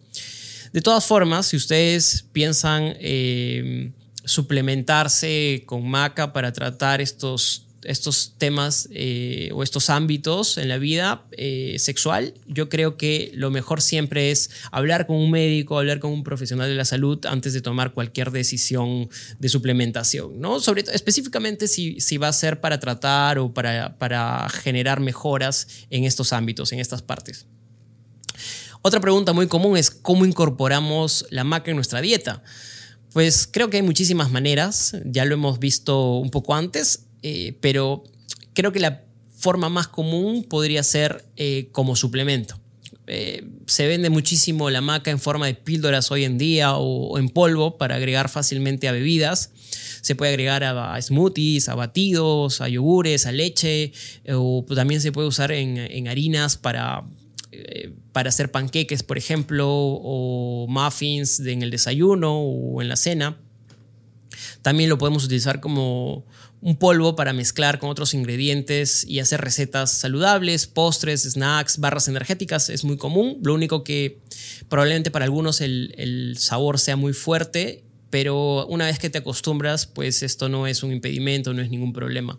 De 0.72 0.80
todas 0.80 1.06
formas, 1.06 1.46
si 1.46 1.56
ustedes 1.56 2.24
piensan 2.30 2.94
eh, 3.00 3.90
suplementarse 4.24 5.64
con 5.66 5.88
maca 5.90 6.32
para 6.32 6.52
tratar 6.52 7.00
estos 7.00 7.67
estos 7.84 8.34
temas 8.38 8.88
eh, 8.92 9.50
o 9.52 9.62
estos 9.62 9.90
ámbitos 9.90 10.58
en 10.58 10.68
la 10.68 10.78
vida 10.78 11.24
eh, 11.32 11.76
sexual, 11.78 12.34
yo 12.46 12.68
creo 12.68 12.96
que 12.96 13.30
lo 13.34 13.50
mejor 13.50 13.80
siempre 13.80 14.30
es 14.30 14.50
hablar 14.72 15.06
con 15.06 15.16
un 15.16 15.30
médico, 15.30 15.78
hablar 15.78 16.00
con 16.00 16.12
un 16.12 16.24
profesional 16.24 16.68
de 16.68 16.74
la 16.74 16.84
salud 16.84 17.24
antes 17.26 17.52
de 17.52 17.60
tomar 17.60 17.92
cualquier 17.92 18.30
decisión 18.30 19.08
de 19.38 19.48
suplementación, 19.48 20.40
¿no? 20.40 20.60
Sobre 20.60 20.84
específicamente 20.92 21.68
si, 21.68 22.00
si 22.00 22.16
va 22.16 22.28
a 22.28 22.32
ser 22.32 22.60
para 22.60 22.80
tratar 22.80 23.38
o 23.38 23.52
para, 23.52 23.98
para 23.98 24.48
generar 24.48 25.00
mejoras 25.00 25.68
en 25.90 26.04
estos 26.04 26.32
ámbitos, 26.32 26.72
en 26.72 26.80
estas 26.80 27.02
partes. 27.02 27.46
Otra 28.82 29.00
pregunta 29.00 29.32
muy 29.32 29.48
común 29.48 29.76
es 29.76 29.90
cómo 29.90 30.24
incorporamos 30.24 31.26
la 31.30 31.44
maca 31.44 31.70
en 31.70 31.76
nuestra 31.76 32.00
dieta. 32.00 32.42
Pues 33.12 33.48
creo 33.50 33.70
que 33.70 33.78
hay 33.78 33.82
muchísimas 33.82 34.30
maneras, 34.30 34.96
ya 35.04 35.24
lo 35.24 35.34
hemos 35.34 35.58
visto 35.58 36.18
un 36.18 36.30
poco 36.30 36.54
antes. 36.54 37.07
Eh, 37.22 37.56
pero 37.60 38.04
creo 38.54 38.72
que 38.72 38.80
la 38.80 39.04
forma 39.36 39.68
más 39.68 39.88
común 39.88 40.44
podría 40.44 40.82
ser 40.82 41.24
eh, 41.36 41.68
como 41.72 41.96
suplemento. 41.96 42.60
Eh, 43.06 43.48
se 43.66 43.86
vende 43.86 44.10
muchísimo 44.10 44.68
la 44.68 44.82
maca 44.82 45.10
en 45.10 45.18
forma 45.18 45.46
de 45.46 45.54
píldoras 45.54 46.10
hoy 46.10 46.24
en 46.24 46.36
día 46.36 46.74
o, 46.74 47.18
en 47.18 47.30
polvo 47.30 47.78
para 47.78 47.96
agregar 47.96 48.28
fácilmente 48.28 48.88
a 48.88 48.92
bebidas. 48.92 49.52
Se 50.02 50.14
puede 50.14 50.32
agregar 50.32 50.62
a, 50.64 51.00
smoothies, 51.00 51.68
a 51.68 51.74
batidos, 51.74 52.60
a 52.60 52.68
yogures, 52.68 53.26
a 53.26 53.32
leche, 53.32 53.92
o 54.30 54.64
también 54.74 55.00
se 55.00 55.12
puede 55.12 55.28
usar 55.28 55.52
en, 55.52 56.08
harinas 56.08 56.56
para, 56.56 57.04
para 58.12 58.28
hacer 58.28 58.50
panqueques, 58.50 59.02
por 59.02 59.18
ejemplo, 59.18 59.66
o 59.68 60.66
muffins 60.68 61.40
en 61.40 61.62
el 61.62 61.70
desayuno 61.70 62.38
o 62.40 62.80
en 62.82 62.88
la 62.88 62.96
cena. 62.96 63.38
También 64.62 64.88
lo 64.88 64.98
podemos 64.98 65.24
utilizar 65.24 65.60
como 65.60 66.24
un 66.60 66.76
polvo 66.76 67.14
para 67.16 67.32
mezclar 67.32 67.78
con 67.78 67.90
otros 67.90 68.14
ingredientes 68.14 69.04
y 69.06 69.20
hacer 69.20 69.40
recetas 69.40 69.92
saludables, 69.92 70.66
postres, 70.66 71.22
snacks, 71.22 71.78
barras 71.78 72.08
energéticas, 72.08 72.68
es 72.68 72.84
muy 72.84 72.96
común. 72.96 73.38
Lo 73.42 73.54
único 73.54 73.84
que 73.84 74.18
probablemente 74.68 75.10
para 75.10 75.24
algunos 75.24 75.60
el, 75.60 75.94
el 75.98 76.36
sabor 76.38 76.78
sea 76.78 76.96
muy 76.96 77.12
fuerte, 77.12 77.84
pero 78.10 78.66
una 78.66 78.86
vez 78.86 78.98
que 78.98 79.10
te 79.10 79.18
acostumbras, 79.18 79.86
pues 79.86 80.22
esto 80.22 80.48
no 80.48 80.66
es 80.66 80.82
un 80.82 80.92
impedimento, 80.92 81.52
no 81.54 81.62
es 81.62 81.70
ningún 81.70 81.92
problema. 81.92 82.38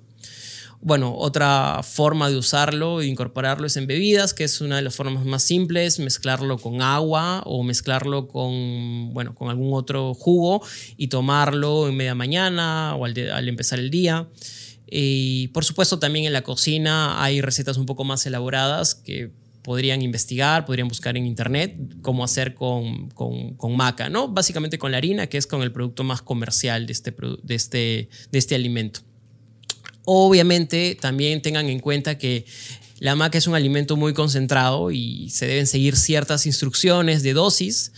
Bueno, 0.82 1.14
otra 1.14 1.82
forma 1.84 2.30
de 2.30 2.38
usarlo 2.38 3.02
e 3.02 3.08
incorporarlo 3.08 3.68
es 3.68 3.76
en 3.76 3.86
bebidas, 3.86 4.34
que 4.34 4.46
es 4.46 4.62
una 4.62 4.78
de 4.78 4.82
las 4.82 4.96
formas 4.96 5.26
más 5.26 5.44
simples, 5.44 6.00
mezclarlo 6.00 6.58
con 6.58 6.82
agua 6.82 7.44
o 7.46 7.64
mezclarlo 7.64 8.30
con, 8.30 9.14
bueno, 9.14 9.36
con 9.36 9.50
algún 9.50 9.74
otro 9.74 10.14
jugo 10.14 10.66
y 10.96 11.08
tomarlo 11.08 11.90
en 11.90 11.98
media 11.98 12.16
mañana 12.16 12.96
o 12.96 13.04
al, 13.04 13.50
empezar 13.50 13.78
el 13.80 13.90
día. 13.90 14.30
Y 14.90 15.50
por 15.50 15.66
supuesto 15.66 16.00
también 16.00 16.26
en 16.26 16.34
la 16.34 16.44
cocina 16.44 17.22
hay 17.22 17.42
recetas 17.42 17.76
un 17.76 17.86
poco 17.86 18.06
más 18.06 18.26
elaboradas 18.26 18.96
que 18.96 19.32
podrían 19.62 20.02
investigar, 20.02 20.66
podrían 20.66 20.88
buscar 20.88 21.18
en 21.18 21.26
internet 21.26 21.76
cómo 22.02 22.24
hacer 22.24 22.56
con, 22.56 23.10
con, 23.10 23.76
maca, 23.76 24.08
¿no? 24.10 24.30
Básicamente 24.30 24.80
con 24.80 24.92
la 24.92 24.98
harina, 24.98 25.28
que 25.28 25.38
es 25.38 25.46
con 25.46 25.62
el 25.62 25.74
producto 25.74 26.06
más 26.06 26.22
comercial 26.22 26.88
de 26.88 26.94
este, 26.94 27.14
de 27.44 27.56
este, 27.56 28.10
de 28.32 28.40
este 28.40 28.56
alimento. 28.56 29.02
Obviamente 30.12 30.98
también 31.00 31.40
tengan 31.40 31.70
en 31.70 31.80
cuenta 31.80 32.18
que 32.18 32.44
la 32.98 33.14
maca 33.14 33.38
es 33.38 33.46
un 33.46 33.54
alimento 33.54 33.96
muy 33.96 34.16
concentrado 34.16 34.90
y 34.90 35.30
se 35.30 35.46
deben 35.46 35.68
seguir 35.68 35.96
ciertas 35.96 36.48
instrucciones 36.48 37.22
de 37.22 37.34
dosis. 37.34 37.92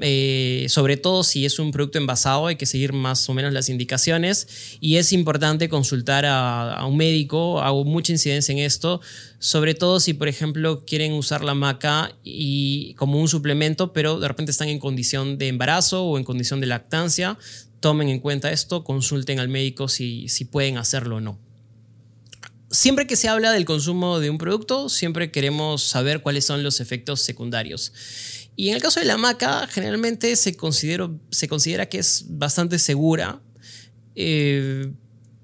Eh, 0.00 0.66
sobre 0.68 0.96
todo 0.96 1.22
si 1.22 1.44
es 1.44 1.60
un 1.60 1.70
producto 1.70 1.98
envasado, 1.98 2.48
hay 2.48 2.56
que 2.56 2.66
seguir 2.66 2.92
más 2.92 3.28
o 3.28 3.34
menos 3.34 3.52
las 3.52 3.68
indicaciones 3.68 4.48
y 4.80 4.96
es 4.96 5.12
importante 5.12 5.68
consultar 5.68 6.26
a, 6.26 6.84
un 6.88 6.96
médico. 6.96 7.60
Hago 7.60 7.84
mucha 7.84 8.10
incidencia 8.10 8.50
en 8.50 8.58
esto, 8.58 9.00
sobre 9.38 9.74
todo 9.74 10.00
si, 10.00 10.12
por 10.12 10.26
ejemplo, 10.26 10.84
quieren 10.84 11.12
usar 11.12 11.44
la 11.44 11.54
maca 11.54 12.16
y, 12.24 12.94
como 12.94 13.20
un 13.20 13.28
suplemento, 13.28 13.92
pero 13.92 14.18
de 14.18 14.26
repente 14.26 14.50
están 14.50 14.70
en 14.70 14.80
condición 14.80 15.38
de 15.38 15.46
embarazo 15.46 16.04
o 16.04 16.18
en 16.18 16.24
condición 16.24 16.60
de 16.60 16.66
lactancia. 16.66 17.38
Tomen 17.78 18.08
en 18.08 18.18
cuenta 18.18 18.50
esto, 18.50 18.82
consulten 18.82 19.38
al 19.38 19.48
médico 19.48 19.86
si, 19.86 20.28
si 20.28 20.46
pueden 20.46 20.78
hacerlo 20.78 21.18
o 21.18 21.20
no 21.20 21.43
siempre 22.74 23.06
que 23.06 23.16
se 23.16 23.28
habla 23.28 23.52
del 23.52 23.64
consumo 23.64 24.18
de 24.18 24.30
un 24.30 24.38
producto, 24.38 24.88
siempre 24.88 25.30
queremos 25.30 25.82
saber 25.82 26.20
cuáles 26.22 26.44
son 26.44 26.62
los 26.62 26.80
efectos 26.80 27.22
secundarios. 27.22 27.92
Y 28.56 28.68
en 28.68 28.74
el 28.74 28.82
caso 28.82 29.00
de 29.00 29.06
la 29.06 29.16
maca, 29.16 29.66
generalmente 29.68 30.34
se, 30.36 30.56
se 31.30 31.48
considera 31.48 31.86
que 31.86 31.98
es 31.98 32.24
bastante 32.28 32.78
segura 32.78 33.40
eh, 34.14 34.92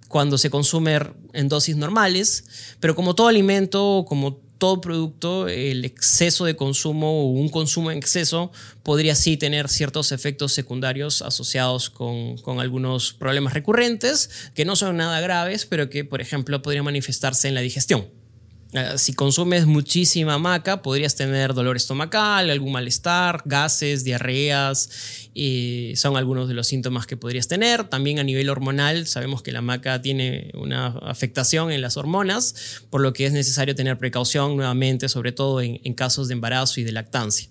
cuando 0.08 0.38
se 0.38 0.50
consume 0.50 0.98
en 1.32 1.48
dosis 1.48 1.76
normales, 1.76 2.44
pero 2.80 2.94
como 2.94 3.14
todo 3.14 3.28
alimento, 3.28 4.04
como 4.08 4.40
todo 4.60 4.80
producto, 4.80 5.48
el 5.48 5.84
exceso 5.86 6.44
de 6.44 6.54
consumo 6.54 7.22
o 7.22 7.30
un 7.30 7.48
consumo 7.48 7.90
en 7.90 7.98
exceso 7.98 8.52
podría 8.84 9.14
sí 9.14 9.38
tener 9.38 9.68
ciertos 9.68 10.12
efectos 10.12 10.52
secundarios 10.52 11.22
asociados 11.22 11.88
con, 11.88 12.36
con, 12.38 12.60
algunos 12.60 13.14
problemas 13.14 13.54
recurrentes 13.54 14.50
que 14.54 14.66
no 14.66 14.76
son 14.76 14.98
nada 14.98 15.20
graves, 15.20 15.64
pero 15.64 15.88
que, 15.88 16.04
por 16.04 16.20
ejemplo, 16.20 16.60
podrían 16.60 16.84
manifestarse 16.84 17.48
en 17.48 17.54
la 17.54 17.62
digestión. 17.62 18.19
Eh, 18.72 18.98
si 18.98 19.14
consumes 19.14 19.66
muchísima 19.66 20.38
maca, 20.38 20.80
podrías 20.80 21.16
tener 21.16 21.54
dolor 21.54 21.76
estomacal, 21.76 22.50
algún 22.50 22.72
malestar, 22.72 23.42
gases, 23.44 24.04
diarreas, 24.04 24.90
son 25.96 26.16
algunos 26.16 26.48
de 26.48 26.54
los 26.54 26.66
síntomas 26.66 27.06
que 27.06 27.16
podrías 27.16 27.48
tener. 27.48 27.84
También 27.84 28.18
a 28.18 28.22
nivel 28.22 28.48
hormonal, 28.48 29.06
sabemos 29.06 29.42
que 29.42 29.52
la 29.52 29.60
maca 29.60 30.00
tiene 30.02 30.50
una 30.54 30.88
afectación 31.02 31.72
en 31.72 31.80
las 31.80 31.96
hormonas, 31.96 32.82
por 32.90 33.00
lo 33.00 33.12
que 33.12 33.26
es 33.26 33.32
necesario 33.32 33.74
tener 33.74 33.98
precaución 33.98 34.56
nuevamente, 34.56 35.08
sobre 35.08 35.32
todo 35.32 35.60
en 35.60 35.94
casos 35.94 36.28
de 36.28 36.34
embarazo 36.34 36.80
y 36.80 36.84
de 36.84 36.92
lactancia. 36.92 37.48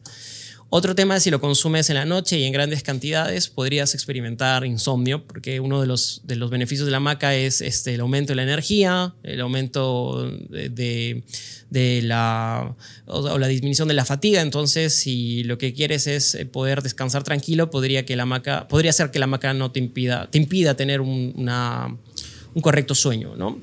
Otro 0.71 0.93
tema 0.93 1.15
es 1.15 1.23
si 1.23 1.31
lo 1.31 1.41
consumes 1.41 1.89
en 1.89 1.95
la 1.95 2.05
noche 2.05 2.37
y 2.37 2.43
en 2.43 2.53
grandes 2.53 2.83
cantidades, 2.83 3.49
podrías 3.49 3.95
experimentar 3.95 4.63
insomnio, 4.65 5.25
porque 5.25 5.59
uno 5.59 5.81
de 5.81 5.87
los, 5.87 6.21
de 6.25 6.35
los 6.35 6.51
beneficios 6.51 6.85
de 6.85 6.91
la 6.91 6.99
maca 6.99 7.33
es 7.33 7.61
este, 7.61 7.95
el 7.95 8.01
aumento 8.01 8.33
de 8.33 8.35
la 8.35 8.43
energía, 8.43 9.15
el 9.23 9.41
aumento 9.41 10.29
de, 10.49 11.23
de, 11.71 12.01
la, 12.03 12.75
o 13.07 13.39
la 13.39 13.47
disminución 13.47 13.87
de 13.87 13.95
la 13.95 14.05
fatiga. 14.05 14.41
Entonces, 14.41 14.93
si 14.93 15.43
lo 15.43 15.57
que 15.57 15.73
quieres 15.73 16.05
es 16.05 16.35
eh, 16.35 16.45
poder 16.45 16.83
descansar 16.83 17.23
tranquilo, 17.23 17.71
podría, 17.71 18.05
que 18.05 18.15
la 18.15 18.27
maca, 18.27 18.67
podría 18.67 18.93
ser 18.93 19.09
que 19.09 19.17
la 19.17 19.25
maca 19.25 19.55
no 19.55 19.71
te 19.71 19.79
impida, 19.79 20.29
te 20.29 20.37
impida 20.37 20.75
tener 20.75 21.01
un, 21.01 21.33
un 22.53 22.61
correcto 22.61 22.93
sueño, 22.93 23.35
¿no? 23.35 23.57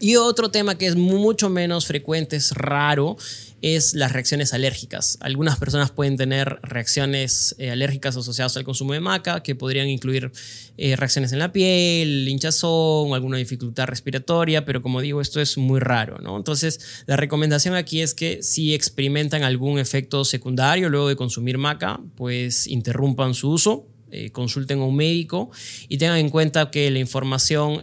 Y 0.00 0.16
otro 0.16 0.50
tema 0.50 0.76
que 0.76 0.86
es 0.86 0.96
mucho 0.96 1.48
menos 1.48 1.86
frecuente, 1.86 2.36
es 2.36 2.50
raro, 2.52 3.16
es 3.62 3.94
las 3.94 4.12
reacciones 4.12 4.52
alérgicas. 4.52 5.18
Algunas 5.20 5.58
personas 5.58 5.90
pueden 5.90 6.16
tener 6.16 6.58
reacciones 6.62 7.54
eh, 7.58 7.70
alérgicas 7.70 8.16
asociadas 8.16 8.56
al 8.56 8.64
consumo 8.64 8.92
de 8.92 9.00
maca, 9.00 9.42
que 9.42 9.54
podrían 9.54 9.88
incluir 9.88 10.30
eh, 10.76 10.96
reacciones 10.96 11.32
en 11.32 11.38
la 11.38 11.52
piel, 11.52 12.28
hinchazón, 12.28 13.14
alguna 13.14 13.38
dificultad 13.38 13.86
respiratoria, 13.86 14.64
pero 14.64 14.82
como 14.82 15.00
digo, 15.00 15.20
esto 15.20 15.40
es 15.40 15.56
muy 15.58 15.80
raro, 15.80 16.18
¿no? 16.18 16.36
Entonces, 16.36 17.04
la 17.06 17.16
recomendación 17.16 17.74
aquí 17.74 18.02
es 18.02 18.14
que 18.14 18.42
si 18.42 18.74
experimentan 18.74 19.42
algún 19.42 19.78
efecto 19.78 20.24
secundario 20.24 20.88
luego 20.88 21.08
de 21.08 21.16
consumir 21.16 21.58
maca, 21.58 22.00
pues 22.16 22.66
interrumpan 22.66 23.34
su 23.34 23.50
uso, 23.50 23.86
eh, 24.10 24.30
consulten 24.30 24.80
a 24.80 24.84
un 24.84 24.96
médico 24.96 25.50
y 25.88 25.98
tengan 25.98 26.18
en 26.18 26.30
cuenta 26.30 26.70
que 26.70 26.90
la 26.90 26.98
información 26.98 27.82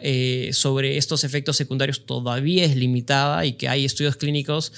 sobre 0.51 0.97
estos 0.97 1.23
efectos 1.23 1.57
secundarios 1.57 2.05
todavía 2.05 2.65
es 2.65 2.75
limitada 2.75 3.45
y 3.45 3.53
que 3.53 3.69
hay 3.69 3.85
estudios 3.85 4.15
clínicos 4.15 4.71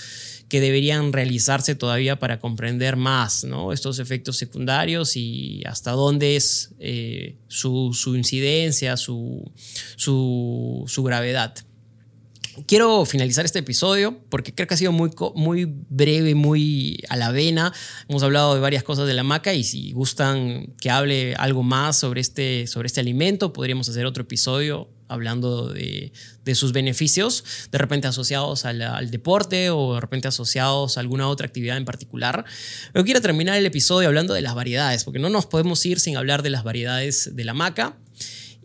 que 0.50 0.62
deberían 0.62 1.12
realizarse 1.12 1.76
todavía 1.76 2.20
para 2.20 2.40
comprender 2.40 2.96
más 2.96 3.46
estos 3.74 4.00
efectos 4.00 4.38
secundarios 4.38 5.16
y 5.16 5.64
hasta 5.66 5.92
dónde 5.92 6.36
es 6.36 6.72
eh, 6.80 7.38
su, 7.48 7.92
incidencia, 8.16 8.98
su, 8.98 9.52
su, 9.96 11.04
gravedad. 11.04 11.56
Quiero 12.68 13.04
finalizar 13.06 13.44
este 13.44 13.60
episodio 13.60 14.18
porque 14.30 14.54
creo 14.56 14.68
que 14.68 14.76
ha 14.76 14.78
sido 14.78 14.94
muy, 14.94 15.12
muy 15.36 15.66
breve, 15.66 16.36
muy 16.36 17.04
a 17.10 17.18
la 17.18 17.32
vena. 17.32 17.74
Hemos 18.08 18.24
hablado 18.24 18.56
de 18.56 18.62
varias 18.62 18.84
cosas 18.84 19.08
de 19.08 19.14
la 19.14 19.24
maca 19.24 19.54
y 19.54 19.64
si 19.64 19.92
gustan 19.92 20.74
que 20.80 20.90
hable 20.90 21.36
algo 21.36 21.64
más 21.64 21.98
sobre 21.98 22.22
este, 22.22 22.66
sobre 22.68 22.88
este 22.88 23.02
alimento, 23.02 23.52
podríamos 23.52 23.90
hacer 23.90 24.06
otro 24.06 24.24
episodio 24.24 24.90
hablando 25.08 25.68
de, 25.68 26.12
sus 26.54 26.72
beneficios, 26.72 27.44
de 27.72 27.78
repente 27.78 28.08
asociados 28.08 28.66
al, 28.66 29.12
deporte 29.12 29.70
o 29.70 29.96
de 29.96 30.02
repente 30.02 30.28
asociados 30.28 30.98
a 30.98 31.02
alguna 31.02 31.28
otra 31.28 31.46
actividad 31.46 31.78
en 31.78 31.86
particular. 31.86 32.46
Pero 32.94 33.06
quiero 33.06 33.22
terminar 33.22 33.58
el 33.58 33.66
episodio 33.66 34.08
hablando 34.08 34.34
de 34.34 34.42
las 34.42 34.56
variedades, 34.56 35.04
porque 35.04 35.20
no 35.20 35.30
nos 35.30 35.46
podemos 35.46 35.86
ir 35.86 36.00
sin 36.00 36.18
hablar 36.18 36.42
de 36.42 36.50
las 36.50 36.64
variedades 36.64 37.36
de 37.36 37.44
la 37.44 37.54
maca. 37.54 37.98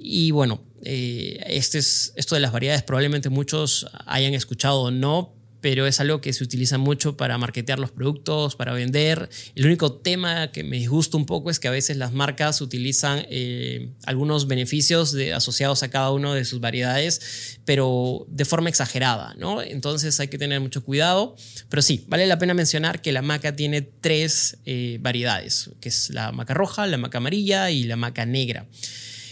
Y 0.02 0.30
bueno, 0.30 0.64
eh, 0.82 1.38
este 1.46 1.76
es, 1.78 2.14
esto 2.16 2.34
de 2.34 2.40
las 2.40 2.52
variedades 2.52 2.82
probablemente 2.82 3.28
muchos 3.28 3.86
hayan 4.06 4.32
escuchado 4.32 4.80
o 4.80 4.90
no, 4.90 5.34
pero 5.60 5.86
es 5.86 6.00
algo 6.00 6.22
que 6.22 6.32
se 6.32 6.42
utiliza 6.42 6.78
mucho 6.78 7.18
para 7.18 7.36
marketear 7.36 7.78
los 7.78 7.90
productos, 7.90 8.56
para 8.56 8.72
vender. 8.72 9.28
El 9.54 9.66
único 9.66 9.92
tema 9.92 10.52
que 10.52 10.64
me 10.64 10.78
disgusta 10.78 11.18
un 11.18 11.26
poco 11.26 11.50
es 11.50 11.60
que 11.60 11.68
a 11.68 11.70
veces 11.70 11.98
las 11.98 12.14
marcas 12.14 12.62
utilizan 12.62 13.26
eh, 13.28 13.90
algunos 14.06 14.46
beneficios 14.46 15.14
asociados 15.34 15.82
a 15.82 15.90
cada 15.90 16.12
una 16.12 16.34
de 16.34 16.46
sus 16.46 16.60
variedades, 16.60 17.58
pero 17.66 18.26
de 18.30 18.46
forma 18.46 18.70
exagerada, 18.70 19.34
¿no? 19.34 19.60
Entonces 19.60 20.18
hay 20.18 20.28
que 20.28 20.38
tener 20.38 20.60
mucho 20.60 20.82
cuidado. 20.82 21.36
Pero 21.68 21.82
sí, 21.82 22.06
vale 22.08 22.26
la 22.26 22.38
pena 22.38 22.54
mencionar 22.54 23.02
que 23.02 23.12
la 23.12 23.20
maca 23.20 23.54
tiene 23.54 23.82
tres 23.82 24.56
eh, 24.64 24.96
variedades, 25.02 25.70
que 25.82 25.90
es 25.90 26.08
la 26.08 26.32
maca 26.32 26.54
roja, 26.54 26.86
la 26.86 26.96
maca 26.96 27.18
amarilla 27.18 27.70
y 27.70 27.84
la 27.84 27.96
maca 27.96 28.24
negra. 28.24 28.66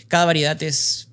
Cada 0.09 0.25
variedad 0.25 0.61
es 0.63 1.09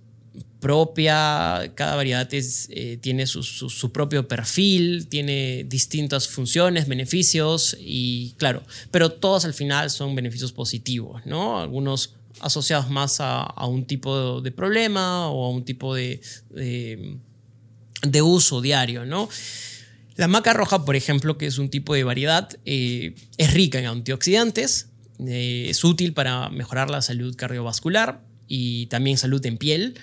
propia, 0.66 1.72
cada 1.76 1.96
variedad 1.96 2.28
eh, 2.32 2.98
tiene 3.00 3.28
su, 3.28 3.92
propio 3.92 4.28
perfil, 4.28 5.06
tiene 5.08 5.64
distintas 5.64 6.28
funciones, 6.28 6.88
beneficios 6.88 7.78
y 7.80 8.34
claro, 8.40 8.64
pero 8.90 9.12
todos 9.12 9.46
al 9.46 9.54
final 9.54 9.92
son 9.92 10.16
beneficios 10.16 10.52
positivos, 10.52 11.24
¿no? 11.28 11.60
Algunos 11.60 12.16
asociados 12.40 12.90
más 12.90 13.18
a, 13.20 13.54
un 13.68 13.86
tipo 13.86 14.42
de 14.42 14.52
problema 14.52 15.30
o 15.30 15.46
a 15.46 15.50
un 15.52 15.64
tipo 15.66 15.94
de, 15.94 16.20
de, 16.50 18.22
uso 18.24 18.60
diario, 18.60 19.06
¿no? 19.06 19.30
La 20.16 20.28
maca 20.28 20.54
roja, 20.54 20.84
por 20.84 20.96
ejemplo, 20.96 21.38
que 21.38 21.46
es 21.46 21.60
un 21.60 21.70
tipo 21.70 21.94
de 21.94 22.04
variedad, 22.04 22.50
eh, 22.66 23.14
es 23.38 23.54
rica 23.54 23.78
en 23.78 23.86
antioxidantes, 23.86 24.88
eh, 25.20 25.68
es 25.70 25.84
útil 25.84 26.14
para 26.14 26.50
mejorar 26.50 26.90
la 26.90 27.04
salud 27.04 27.36
cardiovascular 27.36 28.25
y 28.48 28.88
también 28.88 29.18
salud 29.18 29.46
en 29.46 29.58
piel. 29.58 30.00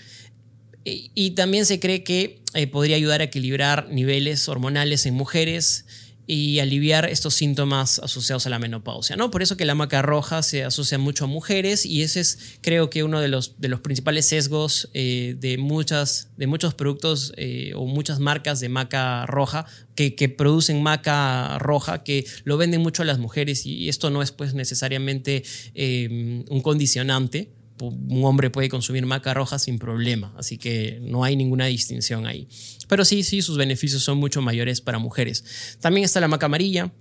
Y 0.84 1.30
también 1.30 1.64
se 1.64 1.78
cree 1.78 2.02
que 2.02 2.42
eh, 2.54 2.66
podría 2.66 2.96
ayudar 2.96 3.20
a 3.20 3.24
equilibrar 3.24 3.88
niveles 3.90 4.48
hormonales 4.48 5.06
en 5.06 5.14
mujeres 5.14 5.86
y 6.26 6.60
aliviar 6.60 7.08
estos 7.08 7.34
síntomas 7.34 7.98
asociados 7.98 8.46
a 8.46 8.50
la 8.50 8.58
menopausia, 8.58 9.16
¿no? 9.16 9.30
Por 9.30 9.42
eso 9.42 9.56
que 9.56 9.64
la 9.64 9.74
maca 9.74 10.02
roja 10.02 10.42
se 10.42 10.64
asocia 10.64 10.98
mucho 10.98 11.24
a 11.24 11.28
mujeres 11.28 11.84
y 11.84 12.02
ese 12.02 12.20
es 12.20 12.58
creo 12.60 12.90
que 12.90 13.02
uno 13.02 13.20
de 13.20 13.28
los, 13.28 13.60
de 13.60 13.68
los 13.68 13.80
principales 13.80 14.26
sesgos 14.26 14.88
eh, 14.94 15.34
de, 15.38 15.58
muchas, 15.58 16.30
de 16.36 16.46
muchos 16.46 16.74
productos 16.74 17.32
eh, 17.36 17.72
o 17.74 17.86
muchas 17.86 18.20
marcas 18.20 18.60
de 18.60 18.68
maca 18.68 19.26
roja 19.26 19.66
que, 19.94 20.12
producen 20.28 20.82
maca 20.82 21.58
roja 21.58 22.02
que 22.02 22.24
lo 22.44 22.56
venden 22.56 22.82
mucho 22.82 23.02
a 23.02 23.04
las 23.06 23.18
mujeres 23.18 23.66
y 23.66 23.88
esto 23.88 24.10
no 24.10 24.22
es 24.22 24.30
pues 24.30 24.54
necesariamente 24.54 25.42
un 25.74 26.60
condicionante 26.62 27.50
un 27.80 28.24
hombre 28.24 28.50
puede 28.50 28.68
consumir 28.68 29.06
maca 29.06 29.34
roja 29.34 29.58
sin 29.58 29.78
problema, 29.78 30.34
así 30.36 30.58
que 30.58 30.98
no 31.02 31.24
hay 31.24 31.36
ninguna 31.36 31.66
distinción 31.66 32.26
ahí. 32.26 32.48
Pero 32.88 33.04
sí, 33.04 33.22
sí, 33.22 33.42
sus 33.42 33.56
beneficios 33.56 34.02
son 34.02 34.18
mucho 34.18 34.42
mayores 34.42 34.80
para 34.80 34.98
mujeres. 34.98 35.78
También 35.80 36.04
está 36.04 36.20
la 36.20 36.28
maca 36.28 36.46
amarilla, 36.46 36.92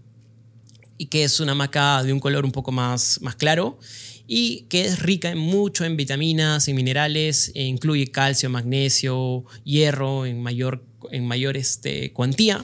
y 0.98 1.08
que 1.08 1.24
es 1.24 1.40
una 1.40 1.56
maca 1.56 2.04
de 2.04 2.14
un 2.14 2.20
color 2.20 2.46
un 2.46 2.52
poco 2.52 2.72
más, 2.72 3.20
más 3.22 3.36
claro 3.36 3.80
y 4.28 4.68
que 4.70 4.86
es 4.86 5.00
rica 5.00 5.32
en 5.32 5.40
mucho 5.40 5.84
en 5.84 5.98
vitaminas, 5.98 6.68
y 6.68 6.74
minerales, 6.74 7.52
e 7.56 7.64
incluye 7.64 8.12
calcio, 8.12 8.50
magnesio, 8.50 9.44
hierro 9.64 10.28
en 10.28 10.42
mayor, 10.42 10.86
en 11.12 11.26
mayor 11.26 11.58
este, 11.58 12.14
cuantía 12.14 12.64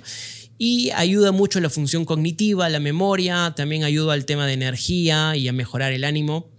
y 0.58 0.92
ayuda 0.92 1.32
mucho 1.32 1.60
a 1.60 1.62
la 1.62 1.70
función 1.70 2.06
cognitiva, 2.06 2.70
la 2.70 2.80
memoria, 2.80 3.54
también 3.56 3.84
ayuda 3.84 4.14
al 4.14 4.26
tema 4.26 4.48
de 4.48 4.54
energía 4.54 5.36
y 5.36 5.48
a 5.48 5.54
mejorar 5.54 5.92
el 5.92 6.04
ánimo. 6.04 6.50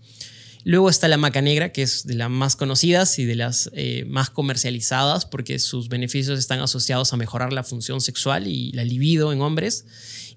Luego 0.68 0.90
está 0.90 1.08
la 1.08 1.16
maca 1.16 1.40
negra, 1.40 1.72
que 1.72 1.80
es 1.80 2.06
de 2.06 2.12
las 2.12 2.28
más 2.28 2.54
conocidas 2.54 3.18
y 3.18 3.24
de 3.24 3.36
las 3.36 3.70
eh, 3.72 4.04
más 4.06 4.28
comercializadas 4.28 5.24
porque 5.24 5.58
sus 5.60 5.88
beneficios 5.88 6.38
están 6.38 6.60
asociados 6.60 7.10
a 7.14 7.16
mejorar 7.16 7.54
la 7.54 7.64
función 7.64 8.02
sexual 8.02 8.46
y 8.46 8.72
la 8.72 8.84
libido 8.84 9.32
en 9.32 9.40
hombres. 9.40 9.86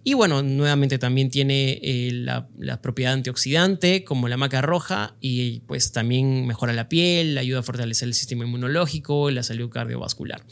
Y 0.05 0.13
bueno, 0.13 0.41
nuevamente 0.41 0.97
también 0.97 1.31
tiene 1.31 1.81
eh, 1.83 2.11
la, 2.13 2.47
propiedad 2.81 3.11
antioxidante 3.11 4.05
como 4.05 4.29
la 4.29 4.37
maca 4.37 4.61
roja 4.61 5.17
y 5.19 5.59
pues 5.67 5.91
también 5.91 6.47
mejora 6.47 6.71
la 6.71 6.87
piel, 6.87 7.37
ayuda 7.37 7.59
a 7.59 7.63
fortalecer 7.63 8.07
el 8.07 8.13
sistema 8.13 8.45
inmunológico 8.45 9.31
la 9.31 9.43
salud 9.43 9.69
cardiovascular. 9.69 10.45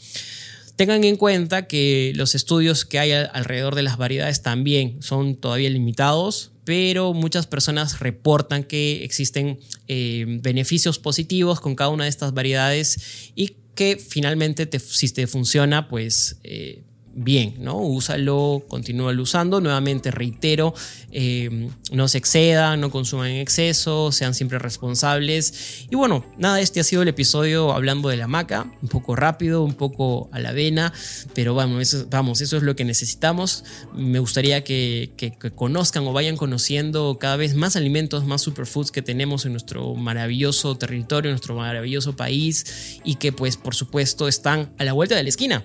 Tengan 0.80 1.04
en 1.04 1.18
cuenta 1.18 1.66
que 1.66 2.14
los 2.16 2.34
estudios 2.34 2.86
que 2.86 2.98
hay 2.98 3.12
alrededor 3.12 3.74
de 3.74 3.82
las 3.82 3.98
variedades 3.98 4.40
también 4.40 5.02
son 5.02 5.34
todavía 5.34 5.68
limitados, 5.68 6.52
pero 6.64 7.12
muchas 7.12 7.46
personas 7.46 8.00
reportan 8.00 8.64
que 8.64 9.04
existen 9.04 9.60
eh, 9.88 10.24
beneficios 10.40 10.98
positivos 10.98 11.60
con 11.60 11.74
cada 11.74 11.90
una 11.90 12.04
de 12.04 12.08
estas 12.08 12.32
variedades 12.32 13.30
y 13.34 13.56
que 13.74 13.98
finalmente 13.98 14.66
si 14.78 15.10
te 15.10 15.26
funciona, 15.26 15.86
pues... 15.86 16.38
Eh, 16.44 16.82
bien, 17.14 17.56
¿no? 17.58 17.78
Úsalo, 17.78 18.64
continúa 18.68 19.12
usando. 19.12 19.60
Nuevamente 19.60 20.10
reitero, 20.10 20.74
eh, 21.10 21.68
no 21.92 22.08
se 22.08 22.18
excedan, 22.18 22.80
no 22.80 22.90
consuman 22.90 23.30
en 23.30 23.36
exceso, 23.36 24.12
sean 24.12 24.34
siempre 24.34 24.58
responsables. 24.58 25.86
Y 25.90 25.96
bueno, 25.96 26.24
nada, 26.38 26.60
este 26.60 26.80
ha 26.80 26.84
sido 26.84 27.02
el 27.02 27.08
episodio 27.08 27.72
hablando 27.72 28.08
de 28.08 28.16
la 28.16 28.26
maca, 28.26 28.72
un 28.82 28.88
poco 28.88 29.16
rápido, 29.16 29.62
un 29.62 29.74
poco 29.74 30.28
a 30.32 30.38
la 30.38 30.52
vena, 30.52 30.92
pero 31.34 31.54
vamos, 31.54 31.82
eso, 31.82 32.06
vamos, 32.10 32.40
eso 32.40 32.56
es 32.56 32.62
lo 32.62 32.76
que 32.76 32.84
necesitamos. 32.84 33.64
Me 33.94 34.18
gustaría 34.18 34.64
que, 34.64 35.12
que 35.16 35.32
conozcan 35.50 36.06
o 36.06 36.12
vayan 36.12 36.36
conociendo 36.36 37.18
cada 37.18 37.36
vez 37.36 37.54
más 37.54 37.76
alimentos, 37.76 38.24
más 38.24 38.42
superfoods 38.42 38.90
que 38.90 39.02
tenemos 39.02 39.44
en 39.44 39.52
nuestro 39.52 39.94
maravilloso 39.94 40.76
territorio, 40.76 41.30
en 41.30 41.34
nuestro 41.34 41.54
maravilloso 41.54 42.16
país 42.16 43.00
y 43.04 43.16
que 43.16 43.32
pues 43.32 43.56
por 43.56 43.74
supuesto 43.74 44.28
están 44.28 44.72
a 44.78 44.84
la 44.84 44.92
vuelta 44.92 45.16
de 45.16 45.22
la 45.22 45.28
esquina 45.28 45.64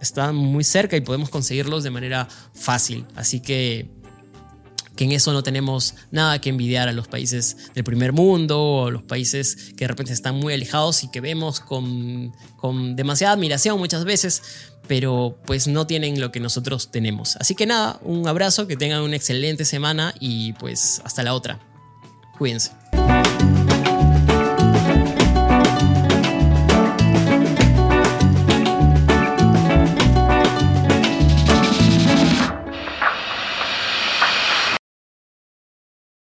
están 0.00 0.34
muy 0.34 0.64
cerca 0.64 0.96
y 0.96 1.00
podemos 1.00 1.30
conseguirlos 1.30 1.84
de 1.84 1.90
manera 1.90 2.28
fácil. 2.54 3.06
Así 3.14 3.40
que, 3.40 3.90
que 4.94 5.04
en 5.04 5.12
eso 5.12 5.32
no 5.32 5.42
tenemos 5.42 5.94
nada 6.10 6.40
que 6.40 6.50
envidiar 6.50 6.88
a 6.88 6.92
los 6.92 7.08
países 7.08 7.72
del 7.74 7.84
primer 7.84 8.12
mundo 8.12 8.60
o 8.60 8.90
los 8.90 9.02
países 9.02 9.72
que 9.76 9.84
de 9.84 9.88
repente 9.88 10.12
están 10.12 10.36
muy 10.36 10.54
alejados 10.54 11.04
y 11.04 11.10
que 11.10 11.20
vemos 11.20 11.60
con, 11.60 12.32
con 12.56 12.96
demasiada 12.96 13.34
admiración 13.34 13.78
muchas 13.78 14.04
veces, 14.04 14.42
pero 14.86 15.38
pues 15.46 15.66
no 15.66 15.86
tienen 15.86 16.20
lo 16.20 16.32
que 16.32 16.40
nosotros 16.40 16.90
tenemos. 16.90 17.36
Así 17.36 17.54
que 17.54 17.66
nada, 17.66 17.98
un 18.02 18.26
abrazo, 18.28 18.66
que 18.66 18.76
tengan 18.76 19.02
una 19.02 19.16
excelente 19.16 19.64
semana 19.64 20.14
y 20.20 20.52
pues 20.54 21.00
hasta 21.04 21.22
la 21.22 21.34
otra. 21.34 21.60
Cuídense. 22.38 22.72